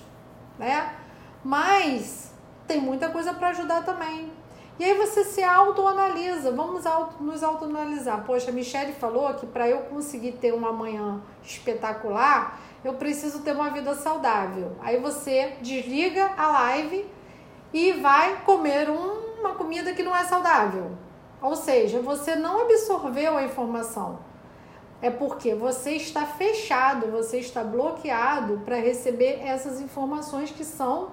[0.57, 0.95] né?
[1.43, 2.33] Mas
[2.67, 4.31] tem muita coisa para ajudar também.
[4.79, 8.23] E aí você se autoanalisa, vamos auto, nos autoanalisar.
[8.23, 13.53] Poxa, a Michelle falou que para eu conseguir ter uma manhã espetacular, eu preciso ter
[13.53, 14.75] uma vida saudável.
[14.81, 17.05] Aí você desliga a live
[17.71, 20.91] e vai comer um, uma comida que não é saudável.
[21.41, 24.19] Ou seja, você não absorveu a informação
[25.03, 31.09] é porque você está fechado, você está bloqueado para receber essas informações que são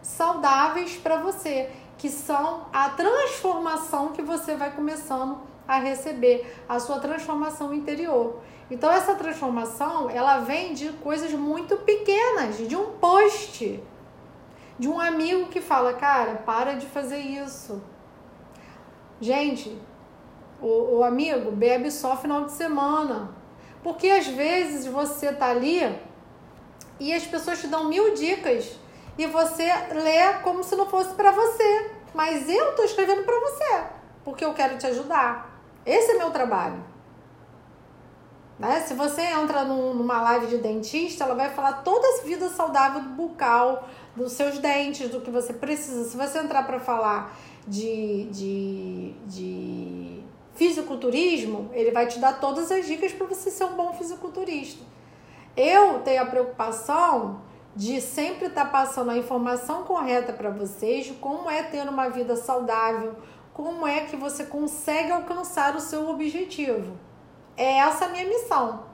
[0.00, 6.98] saudáveis para você, que são a transformação que você vai começando a receber, a sua
[6.98, 8.38] transformação interior.
[8.70, 13.78] Então essa transformação, ela vem de coisas muito pequenas, de um post,
[14.78, 17.82] de um amigo que fala, cara, para de fazer isso.
[19.20, 19.80] Gente,
[20.60, 23.30] o, o amigo bebe só final de semana.
[23.82, 25.80] Porque às vezes você tá ali
[26.98, 28.78] e as pessoas te dão mil dicas
[29.18, 31.90] e você lê como se não fosse para você.
[32.14, 33.84] Mas eu tô escrevendo para você,
[34.24, 35.60] porque eu quero te ajudar.
[35.84, 36.82] Esse é meu trabalho.
[38.58, 38.80] Né?
[38.80, 43.02] Se você entra num, numa live de dentista, ela vai falar toda a vida saudável
[43.02, 46.04] do bucal, dos seus dentes, do que você precisa.
[46.04, 50.20] Se você entrar para falar de, de, de
[50.54, 54.84] fisiculturismo, ele vai te dar todas as dicas para você ser um bom fisiculturista.
[55.56, 57.42] Eu tenho a preocupação
[57.76, 62.08] de sempre estar tá passando a informação correta para vocês, de como é ter uma
[62.08, 63.16] vida saudável,
[63.52, 66.96] como é que você consegue alcançar o seu objetivo.
[67.56, 68.93] É essa a minha missão.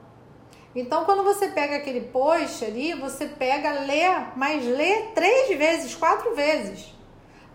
[0.73, 4.03] Então, quando você pega aquele post ali, você pega, lê,
[4.35, 6.93] mas lê três vezes, quatro vezes,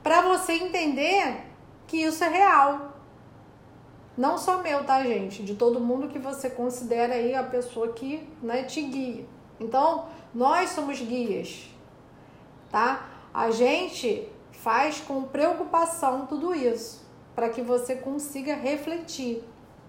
[0.03, 1.45] para você entender
[1.87, 2.93] que isso é real.
[4.17, 5.43] Não só meu, tá, gente?
[5.43, 9.27] De todo mundo que você considera aí a pessoa que né, te guia.
[9.59, 11.71] Então, nós somos guias,
[12.71, 13.09] tá?
[13.33, 19.43] A gente faz com preocupação tudo isso, para que você consiga refletir,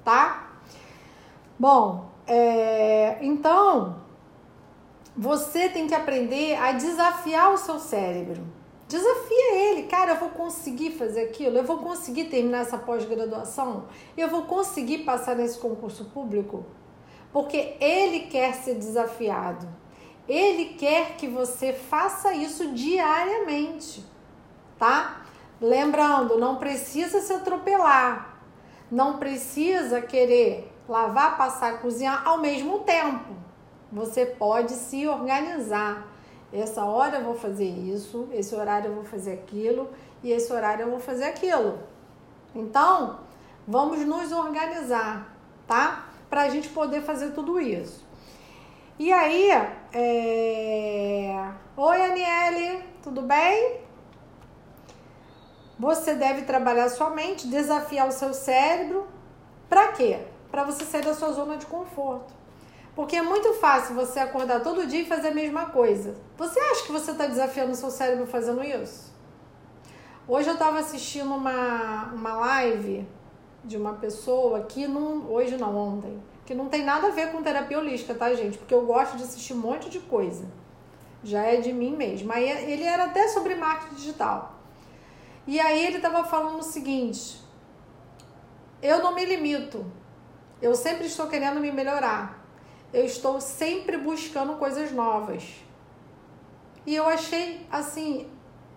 [0.04, 0.52] tá?
[1.58, 4.02] Bom, é, então,
[5.16, 8.46] você tem que aprender a desafiar o seu cérebro.
[8.88, 13.86] Desafia ele, cara, eu vou conseguir fazer aquilo, eu vou conseguir terminar essa pós-graduação,
[14.16, 16.66] eu vou conseguir passar nesse concurso público,
[17.34, 19.68] porque ele quer ser desafiado.
[20.28, 24.06] Ele quer que você faça isso diariamente,
[24.78, 25.22] tá?
[25.60, 28.40] Lembrando, não precisa se atropelar,
[28.90, 33.36] não precisa querer lavar, passar, cozinhar ao mesmo tempo.
[33.92, 36.08] Você pode se organizar
[36.52, 39.90] essa hora eu vou fazer isso, esse horário eu vou fazer aquilo
[40.24, 41.80] e esse horário eu vou fazer aquilo.
[42.56, 43.20] Então,
[43.68, 45.36] vamos nos organizar,
[45.68, 46.06] tá?
[46.30, 48.06] Para a gente poder fazer tudo isso.
[48.98, 49.52] E aí,
[49.94, 51.52] é...
[51.76, 53.82] oi Aniele, tudo bem?
[55.78, 59.06] Você deve trabalhar sua mente, desafiar o seu cérebro.
[59.70, 60.26] Para quê?
[60.52, 62.34] Para você sair da sua zona de conforto.
[62.96, 66.16] Porque é muito fácil você acordar todo dia e fazer a mesma coisa.
[66.36, 69.14] Você acha que você está desafiando o seu cérebro fazendo isso?
[70.28, 73.08] Hoje eu estava assistindo uma, uma live
[73.64, 75.30] de uma pessoa que não.
[75.32, 76.22] Hoje não, ontem.
[76.46, 78.58] Que não tem nada a ver com terapia holística, tá, gente?
[78.58, 80.46] Porque eu gosto de assistir um monte de coisa.
[81.24, 82.32] Já é de mim mesmo.
[82.32, 84.56] Aí ele era até sobre marketing digital.
[85.46, 87.40] E aí ele estava falando o seguinte:
[88.82, 89.86] eu não me limito.
[90.62, 92.48] Eu sempre estou querendo me melhorar
[92.94, 95.44] eu estou sempre buscando coisas novas.
[96.86, 98.28] E eu achei assim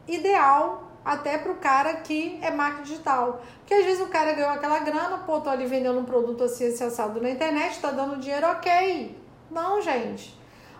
[0.06, 3.40] ideal até para o cara que é marketing digital.
[3.60, 6.64] Porque às vezes o cara ganhou aquela grana, pô, tô ali vendendo um produto assim,
[6.64, 9.16] esse assado na internet, tá dando dinheiro, ok.
[9.50, 10.38] Não, gente.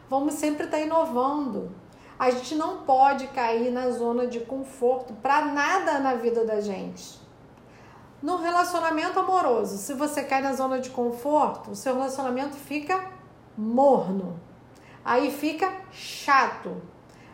[0.09, 1.71] Vamos sempre estar tá inovando.
[2.19, 7.20] A gente não pode cair na zona de conforto para nada na vida da gente.
[8.23, 13.03] No relacionamento amoroso, se você cai na zona de conforto, o seu relacionamento fica
[13.57, 14.39] morno.
[15.05, 16.83] Aí fica chato.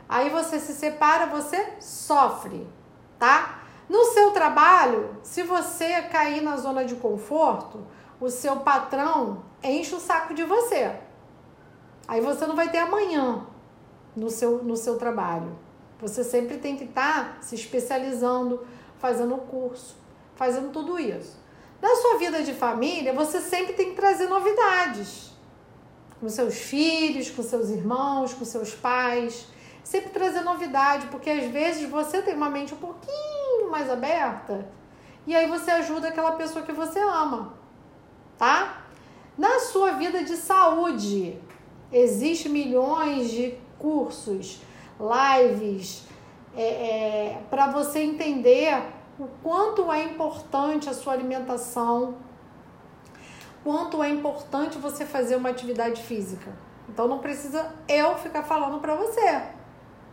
[0.09, 2.67] Aí você se separa, você sofre,
[3.19, 3.63] tá?
[3.89, 7.85] No seu trabalho, se você cair na zona de conforto,
[8.21, 10.95] o seu patrão enche o saco de você.
[12.07, 13.45] Aí você não vai ter amanhã
[14.17, 15.57] no seu, no seu trabalho,
[16.01, 18.67] Você sempre tem que estar tá se especializando,
[18.99, 19.97] fazendo curso,
[20.37, 21.37] fazendo tudo isso.
[21.83, 25.33] Na sua vida de família, você sempre tem que trazer novidades.
[26.21, 29.49] Com seus filhos, com seus irmãos, com seus pais.
[29.83, 34.67] Sempre trazer novidade, porque às vezes você tem uma mente um pouquinho mais aberta
[35.27, 37.55] e aí você ajuda aquela pessoa que você ama,
[38.39, 38.85] tá?
[39.37, 41.37] Na sua vida de saúde,
[41.91, 44.61] existem milhões de cursos,
[45.01, 46.05] lives,
[46.57, 48.81] é, é, para você entender
[49.19, 52.17] o quanto é importante a sua alimentação,
[53.65, 56.53] quanto é importante você fazer uma atividade física.
[56.89, 59.43] Então não precisa eu ficar falando para você.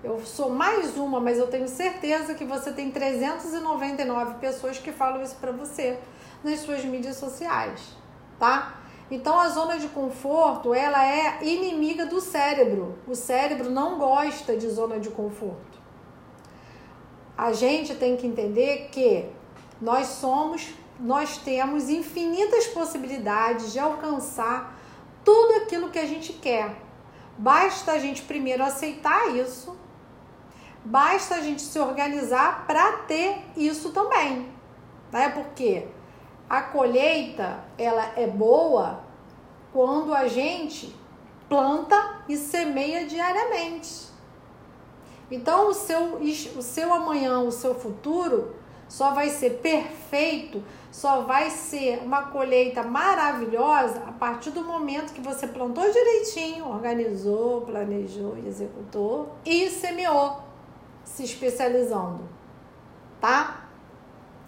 [0.03, 5.21] Eu sou mais uma, mas eu tenho certeza que você tem 399 pessoas que falam
[5.21, 5.99] isso para você
[6.43, 7.95] nas suas mídias sociais,
[8.37, 8.75] tá?
[9.09, 12.97] Então a zona de conforto, ela é inimiga do cérebro.
[13.07, 15.72] O cérebro não gosta de zona de conforto.
[17.38, 19.25] A gente tem que entender que
[19.81, 24.77] nós somos, nós temos infinitas possibilidades de alcançar
[25.25, 26.75] tudo aquilo que a gente quer.
[27.38, 29.75] Basta a gente primeiro aceitar isso,
[30.86, 34.47] basta a gente se organizar para ter isso também,
[35.11, 35.29] né?
[35.29, 35.88] Porque
[36.47, 39.03] a colheita ela é boa
[39.71, 40.95] quando a gente
[41.49, 44.12] planta e semeia diariamente.
[45.34, 46.19] Então o seu,
[46.55, 48.53] o seu amanhã, o seu futuro
[48.88, 55.21] só vai ser perfeito, só vai ser uma colheita maravilhosa a partir do momento que
[55.21, 60.39] você plantou direitinho, organizou, planejou, executou e semeou,
[61.03, 62.29] se especializando,
[63.19, 63.65] tá?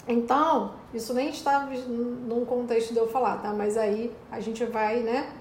[0.07, 3.51] Então, isso nem está num contexto de eu falar, tá?
[3.51, 5.33] Mas aí a gente vai, né?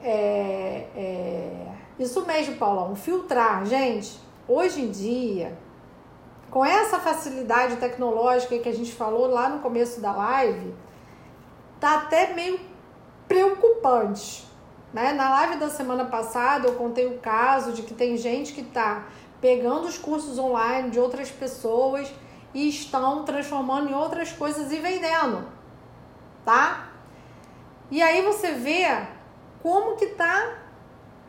[0.00, 1.72] É, é...
[1.98, 3.66] Isso mesmo, Paulão, filtrar.
[3.66, 5.56] Gente, hoje em dia,
[6.50, 10.74] com essa facilidade tecnológica que a gente falou lá no começo da live,
[11.78, 12.58] tá até meio
[13.28, 14.48] preocupante.
[14.92, 15.12] Né?
[15.12, 19.06] Na live da semana passada eu contei o caso de que tem gente que tá
[19.40, 22.10] pegando os cursos online de outras pessoas
[22.54, 25.46] e estão transformando em outras coisas e vendendo,
[26.44, 26.88] tá?
[27.90, 28.86] E aí você vê
[29.62, 30.67] como que tá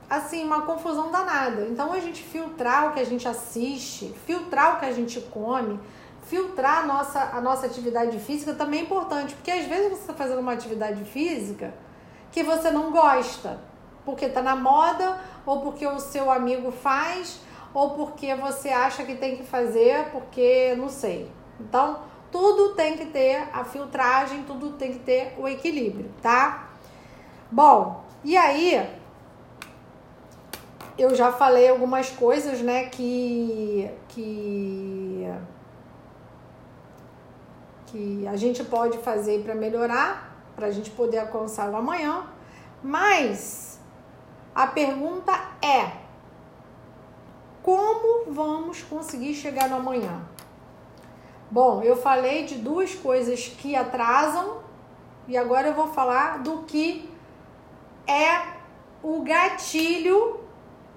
[0.09, 1.67] assim uma confusão danada.
[1.69, 5.79] Então a gente filtrar o que a gente assiste, filtrar o que a gente come,
[6.23, 10.13] filtrar a nossa, a nossa atividade física também é importante, porque às vezes você está
[10.13, 11.73] fazendo uma atividade física
[12.31, 13.59] que você não gosta,
[14.03, 17.39] porque está na moda ou porque o seu amigo faz
[17.73, 21.31] ou porque você acha que tem que fazer porque não sei.
[21.59, 21.99] Então,
[22.31, 26.69] tudo tem que ter a filtragem, tudo tem que ter o equilíbrio, tá?
[27.51, 28.98] Bom, e aí
[30.99, 35.27] eu já falei algumas coisas, né, que que
[37.87, 42.27] que a gente pode fazer para melhorar, para a gente poder alcançar o amanhã.
[42.83, 43.79] Mas
[44.53, 45.93] a pergunta é:
[47.63, 50.21] como vamos conseguir chegar no amanhã?
[51.49, 54.59] Bom, eu falei de duas coisas que atrasam
[55.27, 57.09] e agora eu vou falar do que
[58.05, 58.59] é
[59.01, 60.48] o gatilho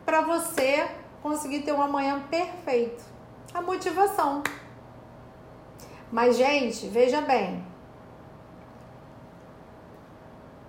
[0.05, 0.88] para você
[1.22, 3.05] conseguir ter um amanhã perfeito.
[3.55, 4.42] A motivação.
[6.11, 7.64] Mas, gente, veja bem.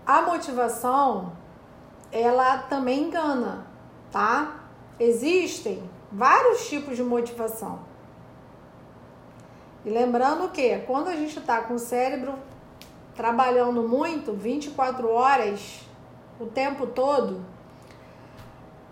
[0.06, 1.34] A motivação,
[2.12, 3.66] ela também engana,
[4.12, 4.60] tá?
[5.00, 7.80] Existem vários tipos de motivação.
[9.86, 12.36] E lembrando que quando a gente está com o cérebro
[13.16, 15.82] trabalhando muito, 24 horas,
[16.40, 17.46] o tempo todo,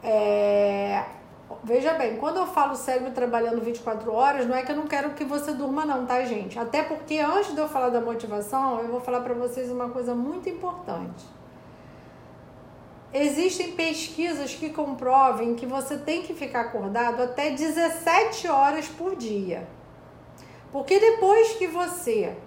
[0.04, 1.04] é...
[1.64, 5.12] veja bem, quando eu falo cérebro trabalhando 24 horas, não é que eu não quero
[5.12, 6.58] que você durma, não, tá, gente?
[6.58, 10.16] Até porque antes de eu falar da motivação, eu vou falar para vocês uma coisa
[10.16, 11.26] muito importante.
[13.14, 19.68] Existem pesquisas que comprovem que você tem que ficar acordado até 17 horas por dia.
[20.72, 22.38] Porque depois que você.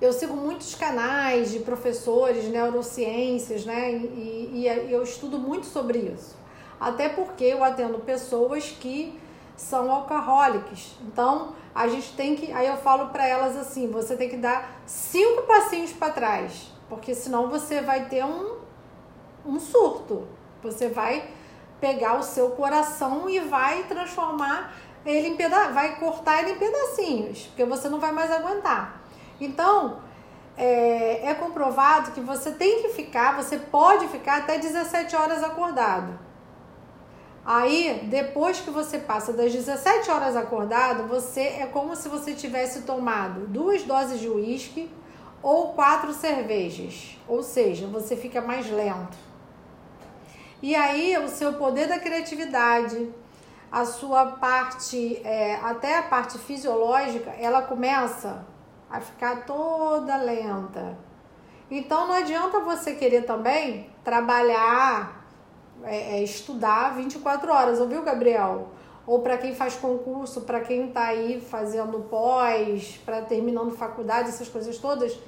[0.00, 3.92] Eu sigo muitos canais de professores, neurociências, né?
[3.92, 6.36] E, e, e eu estudo muito sobre isso.
[6.78, 9.18] Até porque eu atendo pessoas que
[9.56, 10.94] são alcoólicas.
[11.02, 12.52] Então, a gente tem que.
[12.52, 17.14] Aí eu falo para elas assim: você tem que dar cinco passinhos para trás, porque
[17.14, 18.58] senão você vai ter um
[19.44, 20.26] um surto.
[20.62, 21.28] Você vai
[21.80, 24.74] pegar o seu coração e vai transformar
[25.06, 28.97] ele em peda vai cortar ele em pedacinhos, porque você não vai mais aguentar.
[29.40, 30.00] Então,
[30.56, 36.18] é, é, comprovado que você tem que ficar, você pode ficar até 17 horas acordado.
[37.44, 42.82] Aí, depois que você passa das 17 horas acordado, você é como se você tivesse
[42.82, 44.90] tomado duas doses de uísque
[45.40, 47.16] ou quatro cervejas.
[47.26, 49.16] Ou seja, você fica mais lento.
[50.60, 53.08] E aí, o seu poder da criatividade,
[53.70, 58.44] a sua parte, é, até a parte fisiológica, ela começa
[58.90, 60.96] a ficar toda lenta.
[61.70, 65.18] Então, não adianta você querer também trabalhar
[65.84, 68.68] é, é estudar 24 horas, ouviu, Gabriel?
[69.06, 74.48] Ou para quem faz concurso, para quem está aí fazendo pós, para terminando faculdade, essas
[74.48, 75.18] coisas todas,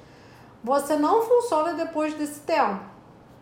[0.63, 2.81] você não funciona depois desse tempo,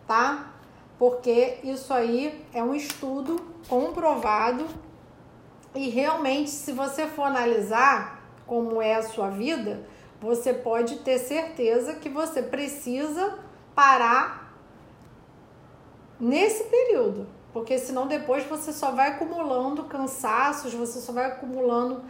[0.06, 0.52] tá?
[0.98, 4.66] Porque isso aí é um estudo comprovado
[5.74, 9.80] e realmente, se você for analisar como é a sua vida,
[10.20, 13.38] você pode ter certeza que você precisa
[13.74, 14.54] parar
[16.18, 22.04] nesse período, porque senão depois você só vai acumulando cansaços, você só vai acumulando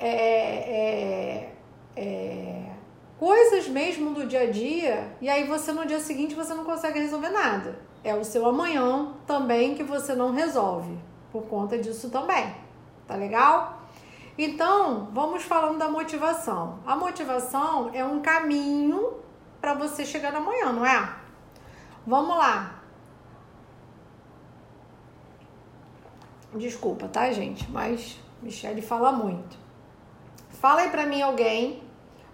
[0.00, 1.52] é, é,
[1.94, 2.72] é,
[3.18, 6.98] coisas mesmo do dia a dia, e aí você no dia seguinte você não consegue
[6.98, 7.78] resolver nada.
[8.02, 10.98] É o seu amanhã também que você não resolve,
[11.30, 12.52] por conta disso também.
[13.06, 13.81] Tá legal?
[14.36, 16.78] Então, vamos falando da motivação.
[16.86, 19.14] A motivação é um caminho
[19.60, 21.16] para você chegar na manhã, não é?
[22.06, 22.82] Vamos lá.
[26.54, 27.70] Desculpa, tá, gente?
[27.70, 29.56] Mas Michele fala muito.
[30.50, 31.82] Fala aí pra mim alguém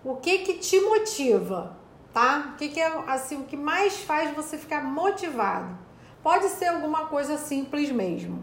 [0.05, 1.77] o que que te motiva,
[2.13, 2.53] tá?
[2.53, 5.77] O que que é assim o que mais faz você ficar motivado?
[6.23, 8.43] Pode ser alguma coisa simples mesmo.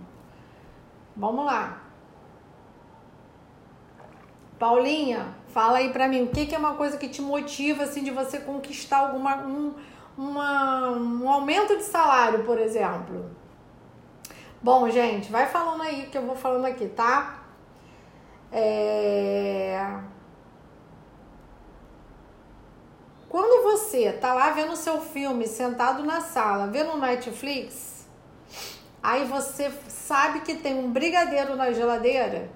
[1.16, 1.85] Vamos lá.
[4.66, 8.04] Paulinha, fala aí pra mim, o que, que é uma coisa que te motiva, assim,
[8.04, 9.76] de você conquistar alguma, um,
[10.18, 13.30] uma, um aumento de salário, por exemplo?
[14.64, 17.44] Bom, gente, vai falando aí que eu vou falando aqui, tá?
[18.52, 20.00] É...
[23.30, 28.08] Quando você tá lá vendo seu filme, sentado na sala, vendo Netflix,
[29.04, 32.50] aí você sabe que tem um brigadeiro na geladeira,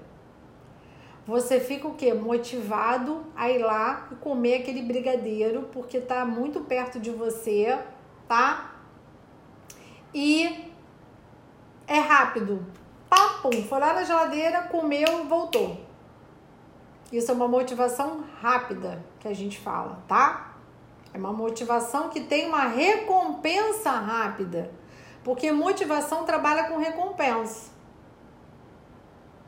[1.30, 2.12] você fica o quê?
[2.12, 7.78] Motivado a ir lá e comer aquele brigadeiro, porque tá muito perto de você,
[8.26, 8.74] tá?
[10.12, 10.72] E
[11.86, 12.66] é rápido.
[13.08, 15.80] Papum, foi lá na geladeira, comeu, voltou.
[17.12, 20.56] Isso é uma motivação rápida que a gente fala, tá?
[21.14, 24.72] É uma motivação que tem uma recompensa rápida.
[25.22, 27.70] Porque motivação trabalha com recompensa.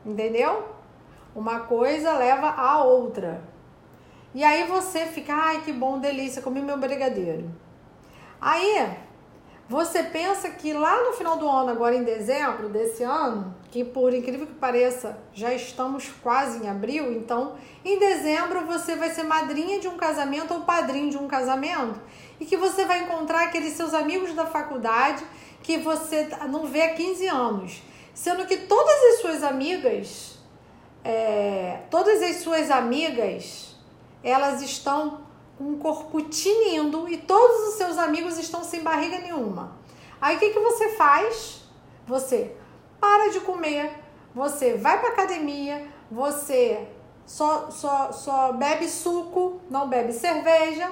[0.05, 0.73] Entendeu?
[1.35, 3.41] Uma coisa leva a outra.
[4.35, 7.49] E aí você fica, ai que bom, delícia, comi meu brigadeiro.
[8.41, 8.97] Aí
[9.69, 14.13] você pensa que lá no final do ano, agora em dezembro desse ano, que por
[14.13, 19.79] incrível que pareça, já estamos quase em abril, então em dezembro você vai ser madrinha
[19.79, 21.99] de um casamento ou padrinho de um casamento
[22.39, 25.25] e que você vai encontrar aqueles seus amigos da faculdade
[25.63, 27.81] que você não vê há 15 anos,
[28.13, 30.32] sendo que todas as suas amigas,
[31.03, 33.75] é, todas as suas amigas,
[34.23, 35.21] elas estão
[35.57, 39.77] com um corpo tinindo e todos os seus amigos estão sem barriga nenhuma.
[40.21, 41.61] Aí o que, que você faz?
[42.07, 42.55] Você
[42.99, 43.91] para de comer,
[44.33, 46.87] você vai para academia, você
[47.25, 50.89] só, só, só bebe suco, não bebe cerveja,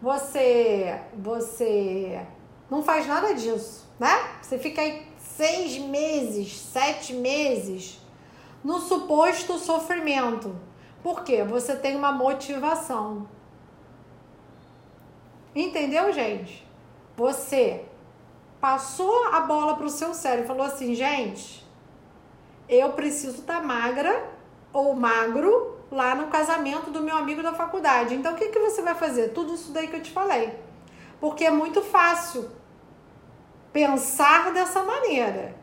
[0.00, 2.24] você, você
[2.70, 4.38] não faz nada disso, né?
[4.40, 7.97] Você fica aí seis meses, sete meses
[8.62, 10.54] no suposto sofrimento.
[11.02, 11.42] Por quê?
[11.44, 13.28] Você tem uma motivação.
[15.54, 16.66] Entendeu, gente?
[17.16, 17.84] Você
[18.60, 21.66] passou a bola pro seu cérebro e falou assim, gente,
[22.68, 24.28] eu preciso estar tá magra
[24.72, 28.14] ou magro lá no casamento do meu amigo da faculdade.
[28.14, 29.28] Então, o que, que você vai fazer?
[29.28, 30.58] Tudo isso daí que eu te falei.
[31.20, 32.50] Porque é muito fácil
[33.72, 35.56] pensar dessa maneira,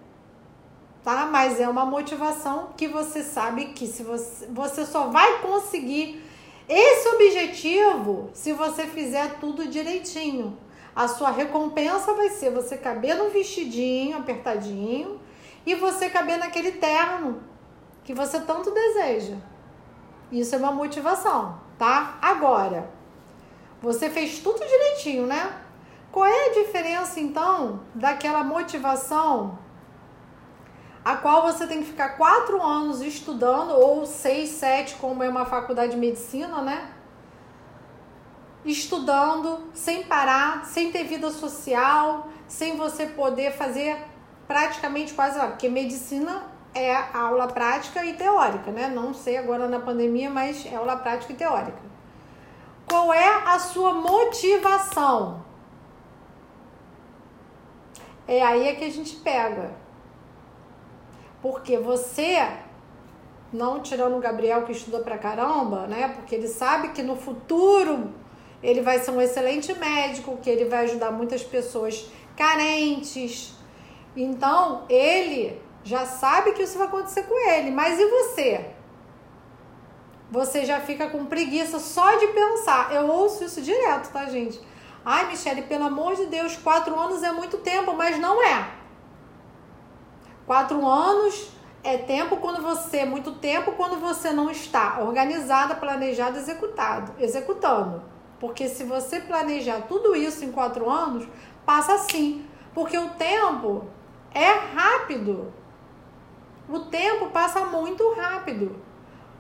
[1.06, 1.28] tá?
[1.28, 6.22] Mas é uma motivação que você sabe que se você, você só vai conseguir
[6.68, 10.58] esse objetivo, se você fizer tudo direitinho,
[10.95, 15.22] a sua recompensa vai ser você caber no vestidinho apertadinho
[15.64, 17.43] e você caber naquele terno
[18.03, 19.36] que você tanto deseja.
[20.32, 22.18] Isso é uma motivação, tá?
[22.20, 22.89] Agora,
[23.80, 25.62] você fez tudo direitinho, né?
[26.12, 29.64] Qual é a diferença então daquela motivação
[31.06, 35.45] a qual você tem que ficar quatro anos estudando, ou seis, sete, como é uma
[35.45, 36.89] faculdade de medicina, né?
[38.66, 44.03] Estudando, sem parar, sem ter vida social, sem você poder fazer
[44.47, 46.43] praticamente quase lá, porque medicina
[46.74, 48.88] é aula prática e teórica, né?
[48.88, 51.86] Não sei agora na pandemia, mas é aula prática e teórica.
[52.88, 55.45] Qual é a sua motivação?
[58.28, 59.84] É aí é que a gente pega.
[61.46, 62.43] Porque você,
[63.54, 66.08] não tirando o Gabriel que estuda pra caramba, né?
[66.16, 68.12] Porque ele sabe que no futuro
[68.64, 73.54] ele vai ser um excelente médico, que ele vai ajudar muitas pessoas carentes.
[74.18, 77.70] Então, ele já sabe que isso vai acontecer com ele.
[77.70, 78.66] Mas e você?
[80.32, 82.91] Você já fica com preguiça só de pensar.
[82.91, 84.60] Eu ouço isso direto, tá, gente?
[85.06, 88.84] Ai, Michele, pelo amor de Deus, quatro anos é muito tempo, mas não é.
[90.46, 91.50] Quatro anos
[91.84, 98.04] é tempo quando você, muito tempo quando você não está organizada, planejada, executado, executando.
[98.39, 101.28] Porque se você planejar tudo isso em quatro anos,
[101.66, 102.46] passa assim.
[102.74, 103.86] Porque o tempo
[104.34, 105.54] é rápido.
[106.68, 108.76] O tempo passa muito rápido.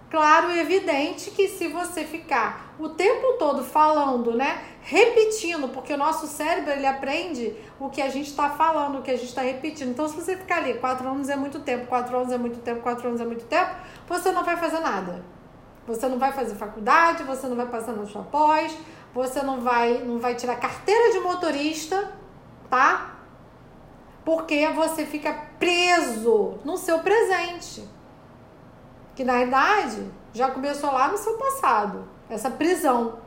[0.09, 5.97] Claro e evidente que se você ficar o tempo todo falando, né, repetindo, porque o
[5.97, 9.41] nosso cérebro ele aprende o que a gente está falando, o que a gente está
[9.41, 9.89] repetindo.
[9.89, 12.81] Então, se você ficar ali, quatro anos é muito tempo, quatro anos é muito tempo,
[12.81, 13.71] quatro anos é muito tempo,
[14.07, 15.23] você não vai fazer nada.
[15.87, 18.75] Você não vai fazer faculdade, você não vai passar na sua pós,
[19.13, 22.11] você não vai, não vai tirar carteira de motorista,
[22.69, 23.15] tá?
[24.23, 27.87] Porque você fica preso no seu presente.
[29.15, 33.19] Que na verdade já começou lá no seu passado, essa prisão.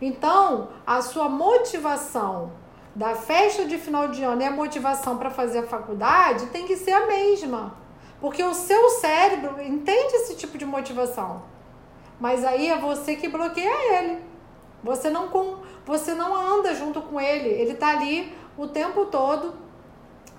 [0.00, 2.52] Então, a sua motivação
[2.94, 6.76] da festa de final de ano e a motivação para fazer a faculdade tem que
[6.76, 7.74] ser a mesma.
[8.20, 11.42] Porque o seu cérebro entende esse tipo de motivação.
[12.20, 14.22] Mas aí é você que bloqueia ele.
[14.82, 17.48] Você não com, você não anda junto com ele.
[17.48, 19.54] Ele está ali o tempo todo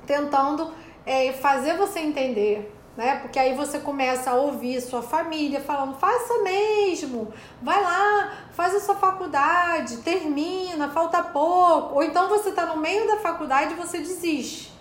[0.06, 0.74] tentando
[1.06, 3.18] é, fazer você entender, né?
[3.20, 8.80] Porque aí você começa a ouvir sua família falando: faça mesmo, vai lá, faz a
[8.80, 11.96] sua faculdade, termina, falta pouco.
[11.96, 14.72] Ou então você está no meio da faculdade e você desiste.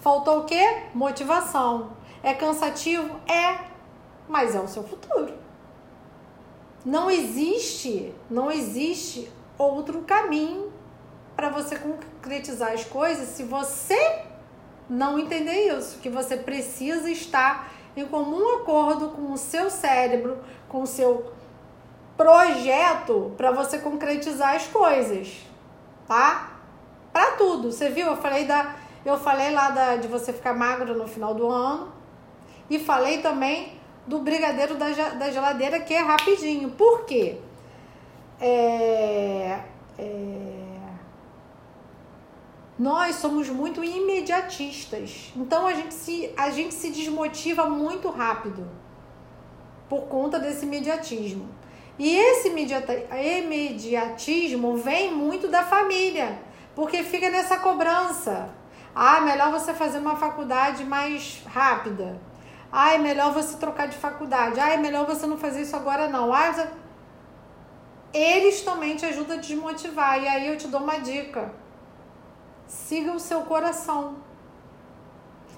[0.00, 0.84] Faltou o quê?
[0.94, 1.96] Motivação.
[2.22, 3.20] É cansativo?
[3.30, 3.58] É,
[4.28, 5.34] mas é o seu futuro.
[6.84, 10.72] Não existe, não existe outro caminho
[11.34, 14.22] para você concretizar as coisas se você
[14.88, 20.82] não entender isso, que você precisa estar em comum acordo com o seu cérebro, com
[20.82, 21.32] o seu
[22.16, 25.36] projeto para você concretizar as coisas,
[26.06, 26.58] tá?
[27.12, 27.72] Para tudo.
[27.72, 28.06] Você viu?
[28.06, 31.92] Eu falei da eu falei lá da, de você ficar magro no final do ano
[32.68, 33.74] e falei também
[34.04, 36.70] do brigadeiro da, da geladeira que é rapidinho.
[36.70, 37.38] Por quê?
[38.40, 39.60] É,
[39.96, 40.55] é,
[42.78, 45.32] nós somos muito imediatistas.
[45.34, 48.68] Então a gente se, a gente se desmotiva muito rápido
[49.88, 51.48] por conta desse imediatismo.
[51.98, 56.38] E esse imediatismo vem muito da família,
[56.74, 58.50] porque fica nessa cobrança.
[58.94, 62.20] Ah, melhor você fazer uma faculdade mais rápida.
[62.70, 64.60] Ah, é melhor você trocar de faculdade.
[64.60, 66.30] Ah, é melhor você não fazer isso agora não.
[66.34, 66.68] Ah,
[68.12, 70.22] eles também te ajudam a desmotivar.
[70.22, 71.50] E aí eu te dou uma dica
[72.66, 74.16] siga o seu coração.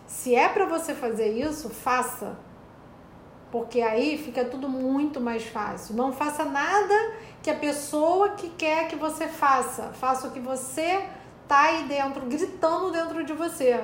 [0.06, 2.36] Se é para você fazer isso, faça.
[3.50, 5.94] Porque aí fica tudo muito mais fácil.
[5.94, 6.94] Não faça nada
[7.42, 9.84] que a pessoa que quer que você faça.
[9.94, 11.06] Faça o que você
[11.46, 13.82] tá aí dentro, gritando dentro de você,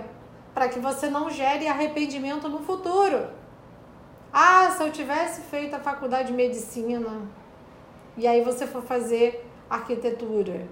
[0.53, 3.31] para que você não gere arrependimento no futuro.
[4.31, 7.23] Ah, se eu tivesse feito a faculdade de medicina
[8.17, 10.69] e aí você for fazer arquitetura,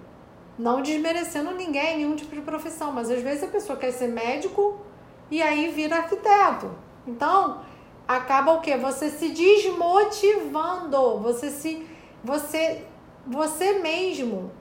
[0.63, 4.81] não desmerecendo ninguém, nenhum tipo de profissão, mas às vezes a pessoa quer ser médico
[5.29, 6.71] e aí vira arquiteto.
[7.05, 7.63] Então,
[8.07, 8.77] acaba o quê?
[8.77, 11.85] Você se desmotivando, você se
[12.23, 12.87] você
[13.27, 14.53] você mesmo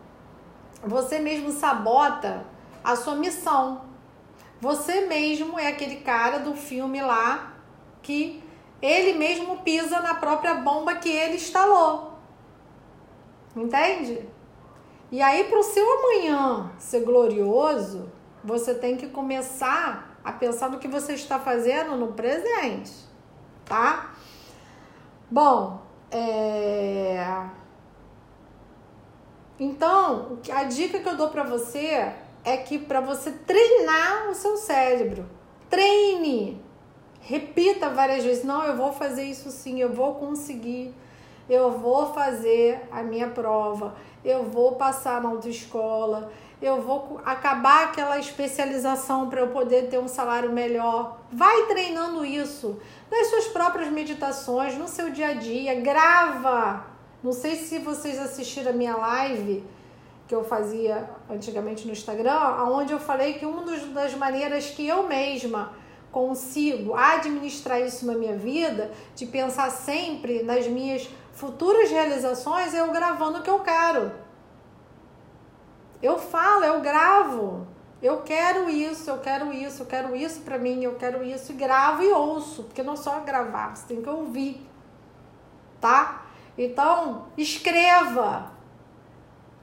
[0.83, 2.45] você mesmo sabota
[2.83, 3.83] a sua missão.
[4.59, 7.53] Você mesmo é aquele cara do filme lá
[8.01, 8.43] que
[8.81, 12.13] ele mesmo pisa na própria bomba que ele instalou.
[13.55, 14.27] Entende?
[15.11, 18.09] E aí, para o seu amanhã ser glorioso,
[18.41, 22.93] você tem que começar a pensar no que você está fazendo no presente,
[23.65, 24.13] tá?
[25.29, 27.45] Bom, é...
[29.59, 34.55] então a dica que eu dou para você é que para você treinar o seu
[34.55, 35.25] cérebro,
[35.69, 36.63] treine,
[37.19, 40.93] repita várias vezes: não, eu vou fazer isso sim, eu vou conseguir,
[41.49, 48.19] eu vou fazer a minha prova eu vou passar na autoescola, eu vou acabar aquela
[48.19, 51.19] especialização para eu poder ter um salário melhor.
[51.31, 56.85] Vai treinando isso nas suas próprias meditações, no seu dia a dia, grava.
[57.23, 59.63] Não sei se vocês assistiram a minha live
[60.27, 65.07] que eu fazia antigamente no Instagram, onde eu falei que uma das maneiras que eu
[65.07, 65.73] mesma
[66.11, 72.91] consigo administrar isso na minha vida, de pensar sempre nas minhas futuras realizações, é eu
[72.91, 74.11] gravando o que eu quero.
[76.01, 77.67] Eu falo, eu gravo.
[78.01, 81.55] Eu quero isso, eu quero isso, eu quero isso para mim, eu quero isso, e
[81.55, 84.67] gravo e ouço, porque não só gravar, você tem que ouvir.
[85.79, 86.25] Tá?
[86.57, 88.51] Então, escreva.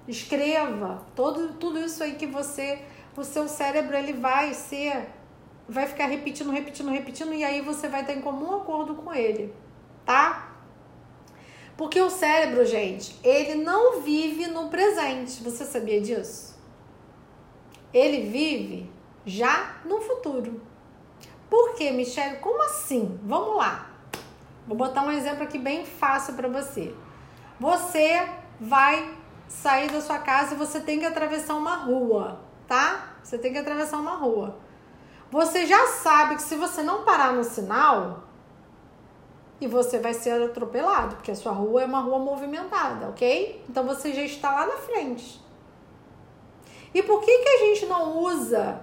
[0.06, 1.02] Escreva.
[1.16, 2.80] Todo, tudo isso aí que você,
[3.16, 5.08] o seu cérebro ele vai ser
[5.68, 9.54] vai ficar repetindo, repetindo, repetindo e aí você vai ter em comum acordo com ele,
[10.04, 10.47] tá?
[11.78, 15.40] Porque o cérebro, gente, ele não vive no presente.
[15.44, 16.58] Você sabia disso?
[17.94, 18.90] Ele vive
[19.24, 20.60] já no futuro.
[21.48, 22.38] Por quê, Michelle?
[22.38, 23.20] Como assim?
[23.22, 23.90] Vamos lá.
[24.66, 26.92] Vou botar um exemplo aqui bem fácil para você.
[27.60, 29.16] Você vai
[29.46, 33.14] sair da sua casa e você tem que atravessar uma rua, tá?
[33.22, 34.58] Você tem que atravessar uma rua.
[35.30, 38.27] Você já sabe que se você não parar no sinal,
[39.60, 43.64] e você vai ser atropelado, porque a sua rua é uma rua movimentada, ok?
[43.68, 45.40] Então você já está lá na frente.
[46.94, 48.80] E por que, que a gente não usa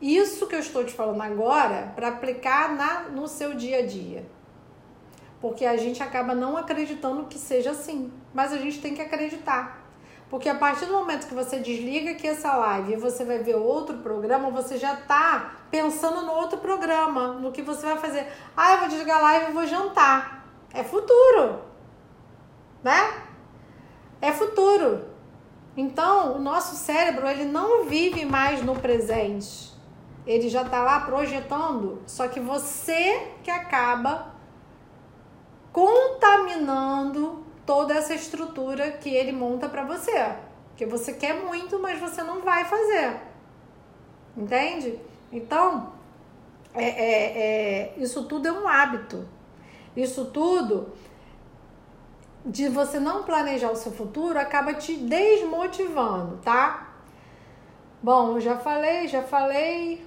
[0.00, 4.24] isso que eu estou te falando agora para aplicar na, no seu dia a dia?
[5.40, 9.79] Porque a gente acaba não acreditando que seja assim, mas a gente tem que acreditar.
[10.30, 13.56] Porque a partir do momento que você desliga aqui essa live e você vai ver
[13.56, 18.28] outro programa, você já tá pensando no outro programa, no que você vai fazer.
[18.56, 20.46] Ah, eu vou desligar a live e vou jantar.
[20.72, 21.62] É futuro.
[22.80, 23.24] Né?
[24.22, 25.04] É futuro.
[25.76, 29.72] Então, o nosso cérebro, ele não vive mais no presente.
[30.24, 34.32] Ele já tá lá projetando, só que você que acaba
[35.72, 40.34] contaminando toda essa estrutura que ele monta para você.
[40.74, 43.20] Que você quer muito, mas você não vai fazer.
[44.36, 44.98] Entende?
[45.30, 45.92] Então,
[46.74, 49.24] é, é, é, isso tudo é um hábito.
[49.96, 50.92] Isso tudo
[52.44, 56.88] de você não planejar o seu futuro acaba te desmotivando, tá?
[58.02, 60.04] Bom, já falei, já falei.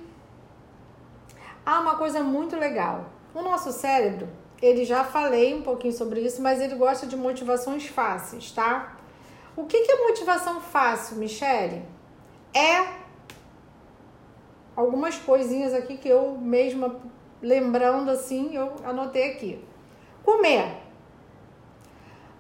[1.66, 3.06] Ah, uma coisa muito legal.
[3.34, 4.28] O nosso cérebro,
[4.64, 8.96] ele já falei um pouquinho sobre isso, mas ele gosta de motivações fáceis, tá?
[9.58, 11.86] O que, que é motivação fácil, Michele?
[12.54, 12.88] É
[14.74, 16.96] algumas coisinhas aqui que eu mesma
[17.42, 19.64] lembrando assim, eu anotei aqui.
[20.24, 20.78] Comer.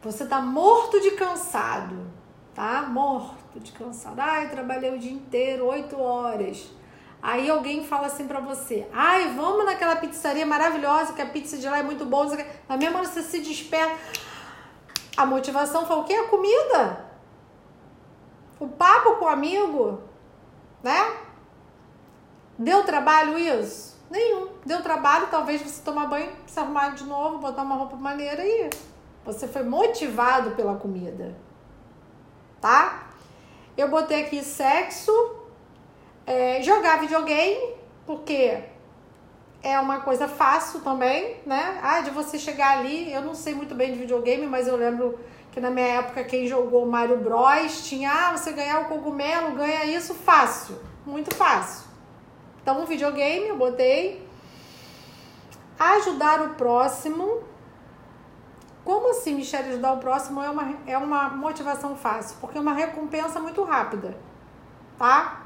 [0.01, 2.07] Você tá morto de cansado,
[2.55, 2.83] tá?
[2.83, 4.17] Morto de cansado.
[4.21, 6.71] Ai, trabalhei o dia inteiro, oito horas.
[7.23, 11.69] Aí alguém fala assim pra você: ai, vamos naquela pizzaria maravilhosa, que a pizza de
[11.69, 12.37] lá é muito boa.
[12.67, 13.97] Na mesma hora você se desperta.
[15.15, 16.13] A motivação foi o quê?
[16.13, 17.05] A comida.
[18.59, 20.01] O papo com o amigo,
[20.83, 21.15] né?
[22.59, 23.97] Deu trabalho isso?
[24.09, 24.49] Nenhum.
[24.65, 28.69] Deu trabalho, talvez você tomar banho, se arrumar de novo, botar uma roupa maneira e
[29.23, 31.37] você foi motivado pela comida.
[32.59, 33.07] Tá?
[33.77, 35.11] Eu botei aqui sexo,
[36.25, 38.59] é, jogar videogame, porque
[39.61, 41.79] é uma coisa fácil também, né?
[41.81, 45.17] Ah, de você chegar ali, eu não sei muito bem de videogame, mas eu lembro
[45.51, 49.85] que na minha época quem jogou Mario Bros tinha, ah, você ganhar o cogumelo, ganha
[49.85, 51.93] isso fácil, muito fácil.
[52.63, 54.25] Então, um videogame eu botei.
[55.77, 57.43] Ajudar o próximo.
[58.85, 62.37] Como assim, Michelle, ajudar o próximo é uma, é uma motivação fácil?
[62.39, 64.17] Porque é uma recompensa muito rápida,
[64.97, 65.42] tá?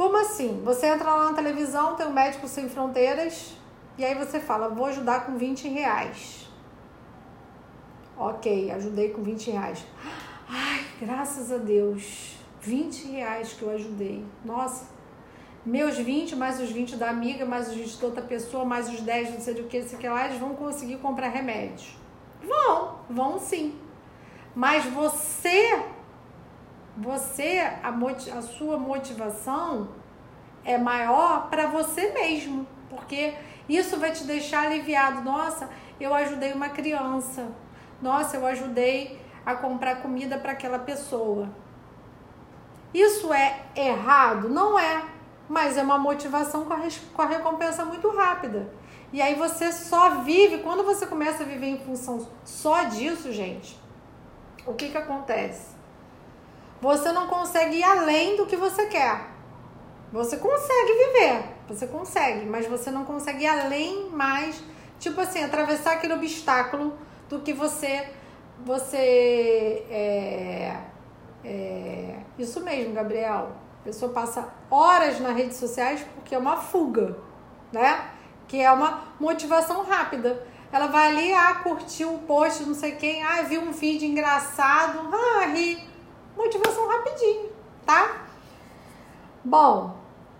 [0.00, 0.62] Como assim?
[0.64, 3.54] Você entra lá na televisão, tem um Médico Sem Fronteiras,
[3.98, 6.48] e aí você fala, vou ajudar com 20 reais.
[8.16, 9.84] Ok, ajudei com 20 reais.
[10.48, 14.24] Ai, graças a Deus, 20 reais que eu ajudei.
[14.42, 14.86] Nossa,
[15.66, 19.02] meus 20, mais os 20 da amiga, mais os 20 de outra pessoa, mais os
[19.02, 21.92] 10, não sei do que, sei que lá, eles vão conseguir comprar remédio.
[22.42, 23.78] Vão, vão sim.
[24.54, 25.78] Mas você
[27.00, 29.88] você, a, a sua motivação
[30.64, 33.34] é maior para você mesmo, porque
[33.68, 35.22] isso vai te deixar aliviado.
[35.22, 37.48] Nossa, eu ajudei uma criança.
[38.02, 41.48] Nossa, eu ajudei a comprar comida para aquela pessoa.
[42.92, 44.48] Isso é errado?
[44.48, 45.02] Não é,
[45.48, 46.80] mas é uma motivação com a,
[47.14, 48.70] com a recompensa muito rápida.
[49.12, 53.80] E aí você só vive, quando você começa a viver em função só disso, gente,
[54.66, 55.79] o que que acontece?
[56.80, 59.28] Você não consegue ir além do que você quer.
[60.12, 64.60] Você consegue viver, você consegue, mas você não consegue ir além mais,
[64.98, 68.08] tipo assim, atravessar aquele obstáculo do que você
[68.64, 70.76] você é,
[71.44, 73.52] é, isso mesmo, Gabriel.
[73.80, 77.16] A pessoa passa horas nas redes sociais porque é uma fuga,
[77.72, 78.10] né?
[78.46, 80.44] Que é uma motivação rápida.
[80.72, 85.08] Ela vai ali, ah, curtiu o post, não sei quem, ah, viu um vídeo engraçado,
[85.12, 85.89] ah, ri.
[86.40, 87.50] Motivação rapidinho,
[87.84, 88.24] tá?
[89.44, 89.94] Bom,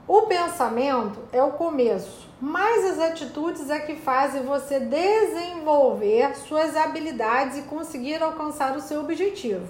[0.08, 7.58] o pensamento é o começo, mas as atitudes é que fazem você desenvolver suas habilidades
[7.58, 9.68] e conseguir alcançar o seu objetivo.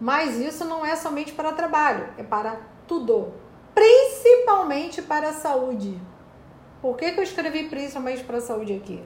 [0.00, 2.56] Mas isso não é somente para trabalho, é para
[2.88, 3.30] tudo,
[3.74, 6.00] principalmente para a saúde.
[6.80, 9.04] Por que, que eu escrevi principalmente para a saúde aqui?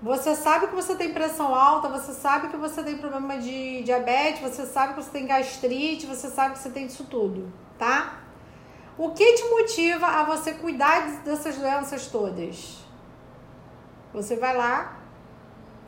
[0.00, 4.40] Você sabe que você tem pressão alta, você sabe que você tem problema de diabetes,
[4.40, 8.20] você sabe que você tem gastrite, você sabe que você tem isso tudo, tá?
[8.96, 12.78] O que te motiva a você cuidar dessas doenças todas?
[14.12, 14.98] Você vai lá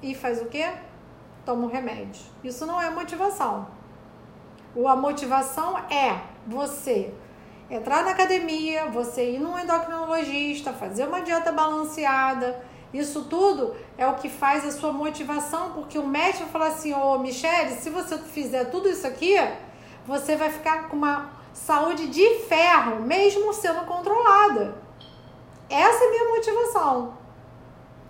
[0.03, 0.69] e faz o quê?
[1.45, 2.23] Toma um remédio.
[2.43, 3.69] Isso não é motivação.
[4.87, 7.15] A motivação é você
[7.69, 12.61] entrar na academia, você ir num endocrinologista, fazer uma dieta balanceada,
[12.93, 17.15] isso tudo é o que faz a sua motivação, porque o médico fala assim: Ô
[17.15, 19.37] oh, Michele, se você fizer tudo isso aqui,
[20.07, 24.75] você vai ficar com uma saúde de ferro, mesmo sendo controlada.
[25.69, 27.15] Essa é a minha motivação.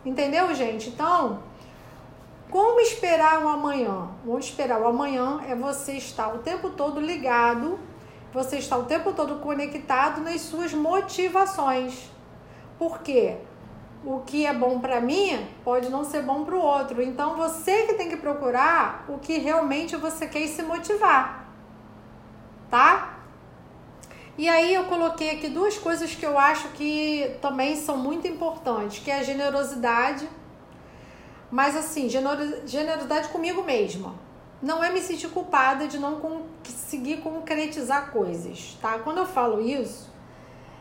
[0.04, 0.88] Entendeu, gente?
[0.88, 1.42] Então,
[2.50, 4.08] como esperar o amanhã?
[4.24, 7.78] Vamos esperar o amanhã é você estar o tempo todo ligado,
[8.32, 12.10] você estar o tempo todo conectado nas suas motivações.
[12.78, 13.36] Por quê?
[14.04, 17.02] O que é bom para mim pode não ser bom para o outro.
[17.02, 21.48] Então você que tem que procurar o que realmente você quer se motivar,
[22.70, 23.18] tá?
[24.38, 29.02] E aí eu coloquei aqui duas coisas que eu acho que também são muito importantes,
[29.02, 30.26] que é a generosidade,
[31.50, 34.14] mas assim, generosidade comigo mesma.
[34.62, 38.98] Não é me sentir culpada de não conseguir concretizar coisas, tá?
[38.98, 40.09] Quando eu falo isso,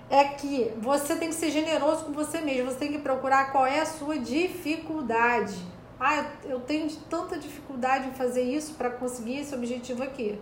[0.10, 3.66] é que você tem que ser generoso com você mesmo, você tem que procurar qual
[3.66, 5.55] é a sua dificuldade.
[5.99, 10.39] Ah, eu tenho tanta dificuldade em fazer isso para conseguir esse objetivo aqui.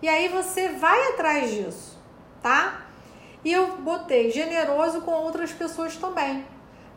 [0.00, 1.98] E aí você vai atrás disso,
[2.42, 2.82] tá?
[3.44, 6.44] E eu botei generoso com outras pessoas também.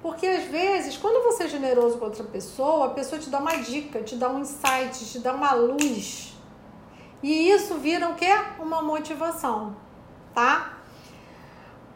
[0.01, 3.55] Porque às vezes, quando você é generoso com outra pessoa, a pessoa te dá uma
[3.55, 6.37] dica, te dá um insight, te dá uma luz.
[7.23, 8.29] E isso vira o quê?
[8.59, 9.75] Uma motivação,
[10.35, 10.76] tá?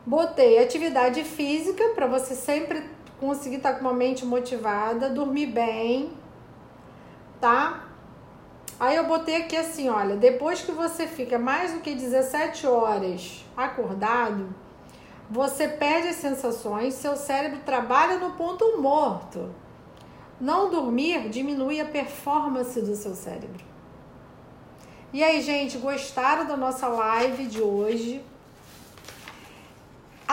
[0.05, 2.83] Botei atividade física para você sempre
[3.19, 6.11] conseguir estar tá com uma mente motivada, dormir bem,
[7.39, 7.87] tá?
[8.79, 13.45] Aí eu botei aqui assim, olha, depois que você fica mais do que 17 horas
[13.55, 14.55] acordado,
[15.29, 19.53] você perde as sensações, seu cérebro trabalha no ponto morto.
[20.39, 23.63] Não dormir diminui a performance do seu cérebro.
[25.13, 28.25] E aí, gente, gostaram da nossa live de hoje?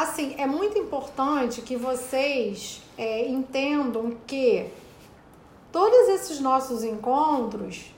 [0.03, 4.71] Assim, é muito importante que vocês é, entendam que
[5.73, 7.95] todos esses nossos encontros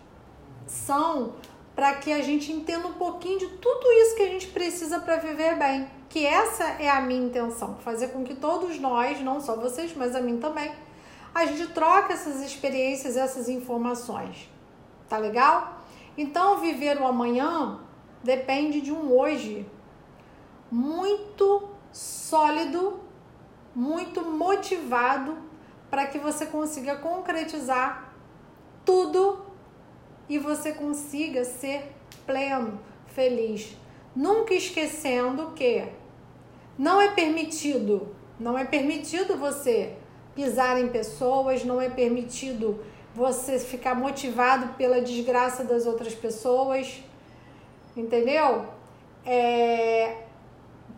[0.67, 1.35] são
[1.75, 5.17] para que a gente entenda um pouquinho de tudo isso que a gente precisa para
[5.17, 5.89] viver bem.
[6.09, 10.15] Que essa é a minha intenção, fazer com que todos nós, não só vocês, mas
[10.15, 10.73] a mim também,
[11.35, 14.51] a gente troque essas experiências, essas informações.
[15.09, 15.81] Tá legal?
[16.19, 17.79] Então, viver o amanhã
[18.23, 19.65] depende de um hoje
[20.71, 23.01] muito sólido,
[23.75, 25.37] muito motivado
[25.91, 28.13] para que você consiga concretizar
[28.85, 29.45] tudo
[30.29, 31.93] e você consiga ser
[32.25, 33.77] pleno, feliz.
[34.15, 35.89] Nunca esquecendo que
[36.79, 39.97] não é permitido, não é permitido você
[40.35, 42.81] pisar em pessoas, não é permitido
[43.15, 47.03] você ficar motivado pela desgraça das outras pessoas,
[47.97, 48.67] entendeu?
[49.27, 50.17] É,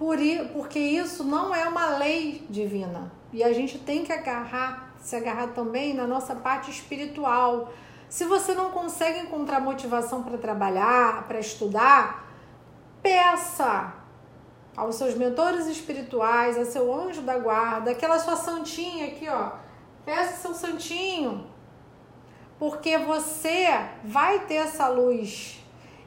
[0.02, 0.18] por,
[0.52, 3.12] porque isso não é uma lei divina.
[3.32, 7.72] E a gente tem que agarrar, se agarrar também na nossa parte espiritual.
[8.08, 12.28] Se você não consegue encontrar motivação para trabalhar, para estudar,
[13.00, 13.94] peça
[14.76, 19.52] aos seus mentores espirituais, a seu anjo da guarda, aquela sua santinha aqui, ó.
[20.04, 21.46] Peça seu santinho.
[22.58, 23.68] Porque você
[24.02, 25.61] vai ter essa luz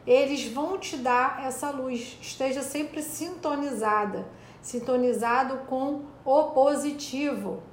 [0.06, 2.18] eles vão te dar essa luz.
[2.22, 4.28] Esteja sempre sintonizada,
[4.62, 7.64] sintonizado com o positivo,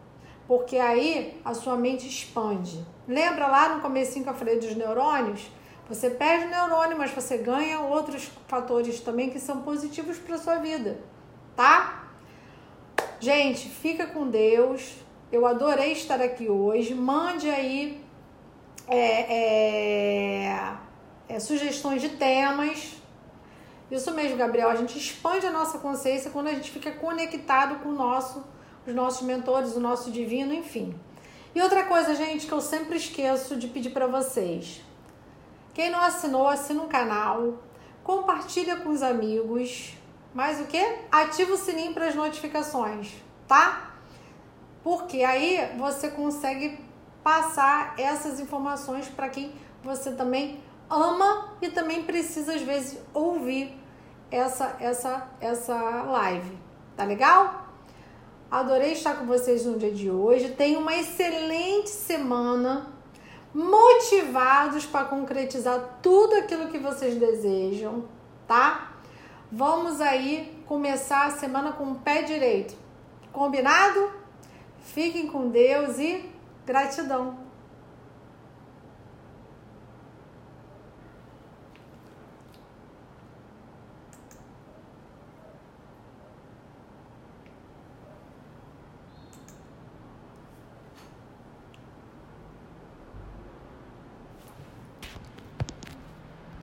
[0.46, 2.84] porque aí a sua mente expande.
[3.06, 5.50] Lembra lá no comecinho que eu falei dos neurônios?
[5.88, 11.00] Você perde neurônio, mas você ganha outros fatores também que são positivos para sua vida,
[11.54, 12.08] tá?
[13.20, 14.96] Gente, fica com Deus.
[15.30, 16.94] Eu adorei estar aqui hoje.
[16.94, 18.02] Mande aí
[18.88, 20.76] é, é,
[21.32, 22.94] é, sugestões de temas.
[23.90, 24.68] Isso mesmo, Gabriel.
[24.68, 28.44] A gente expande a nossa consciência quando a gente fica conectado com o nosso,
[28.86, 30.94] os nossos mentores, o nosso divino, enfim.
[31.54, 34.82] E outra coisa, gente, que eu sempre esqueço de pedir para vocês.
[35.74, 37.62] Quem não assinou, assina o canal,
[38.04, 39.94] compartilha com os amigos.
[40.34, 40.82] Mais o que?
[41.10, 43.12] Ativa o sininho para as notificações,
[43.46, 43.90] tá?
[44.82, 46.78] Porque aí você consegue
[47.22, 49.52] passar essas informações para quem
[49.82, 50.60] você também
[50.92, 53.78] ama e também precisa às vezes ouvir
[54.30, 56.58] essa essa essa live.
[56.96, 57.68] Tá legal?
[58.50, 60.50] Adorei estar com vocês no dia de hoje.
[60.50, 62.86] Tenha uma excelente semana,
[63.54, 68.04] motivados para concretizar tudo aquilo que vocês desejam,
[68.46, 68.92] tá?
[69.50, 72.74] Vamos aí começar a semana com o pé direito.
[73.32, 74.10] Combinado?
[74.80, 76.28] Fiquem com Deus e
[76.66, 77.41] gratidão.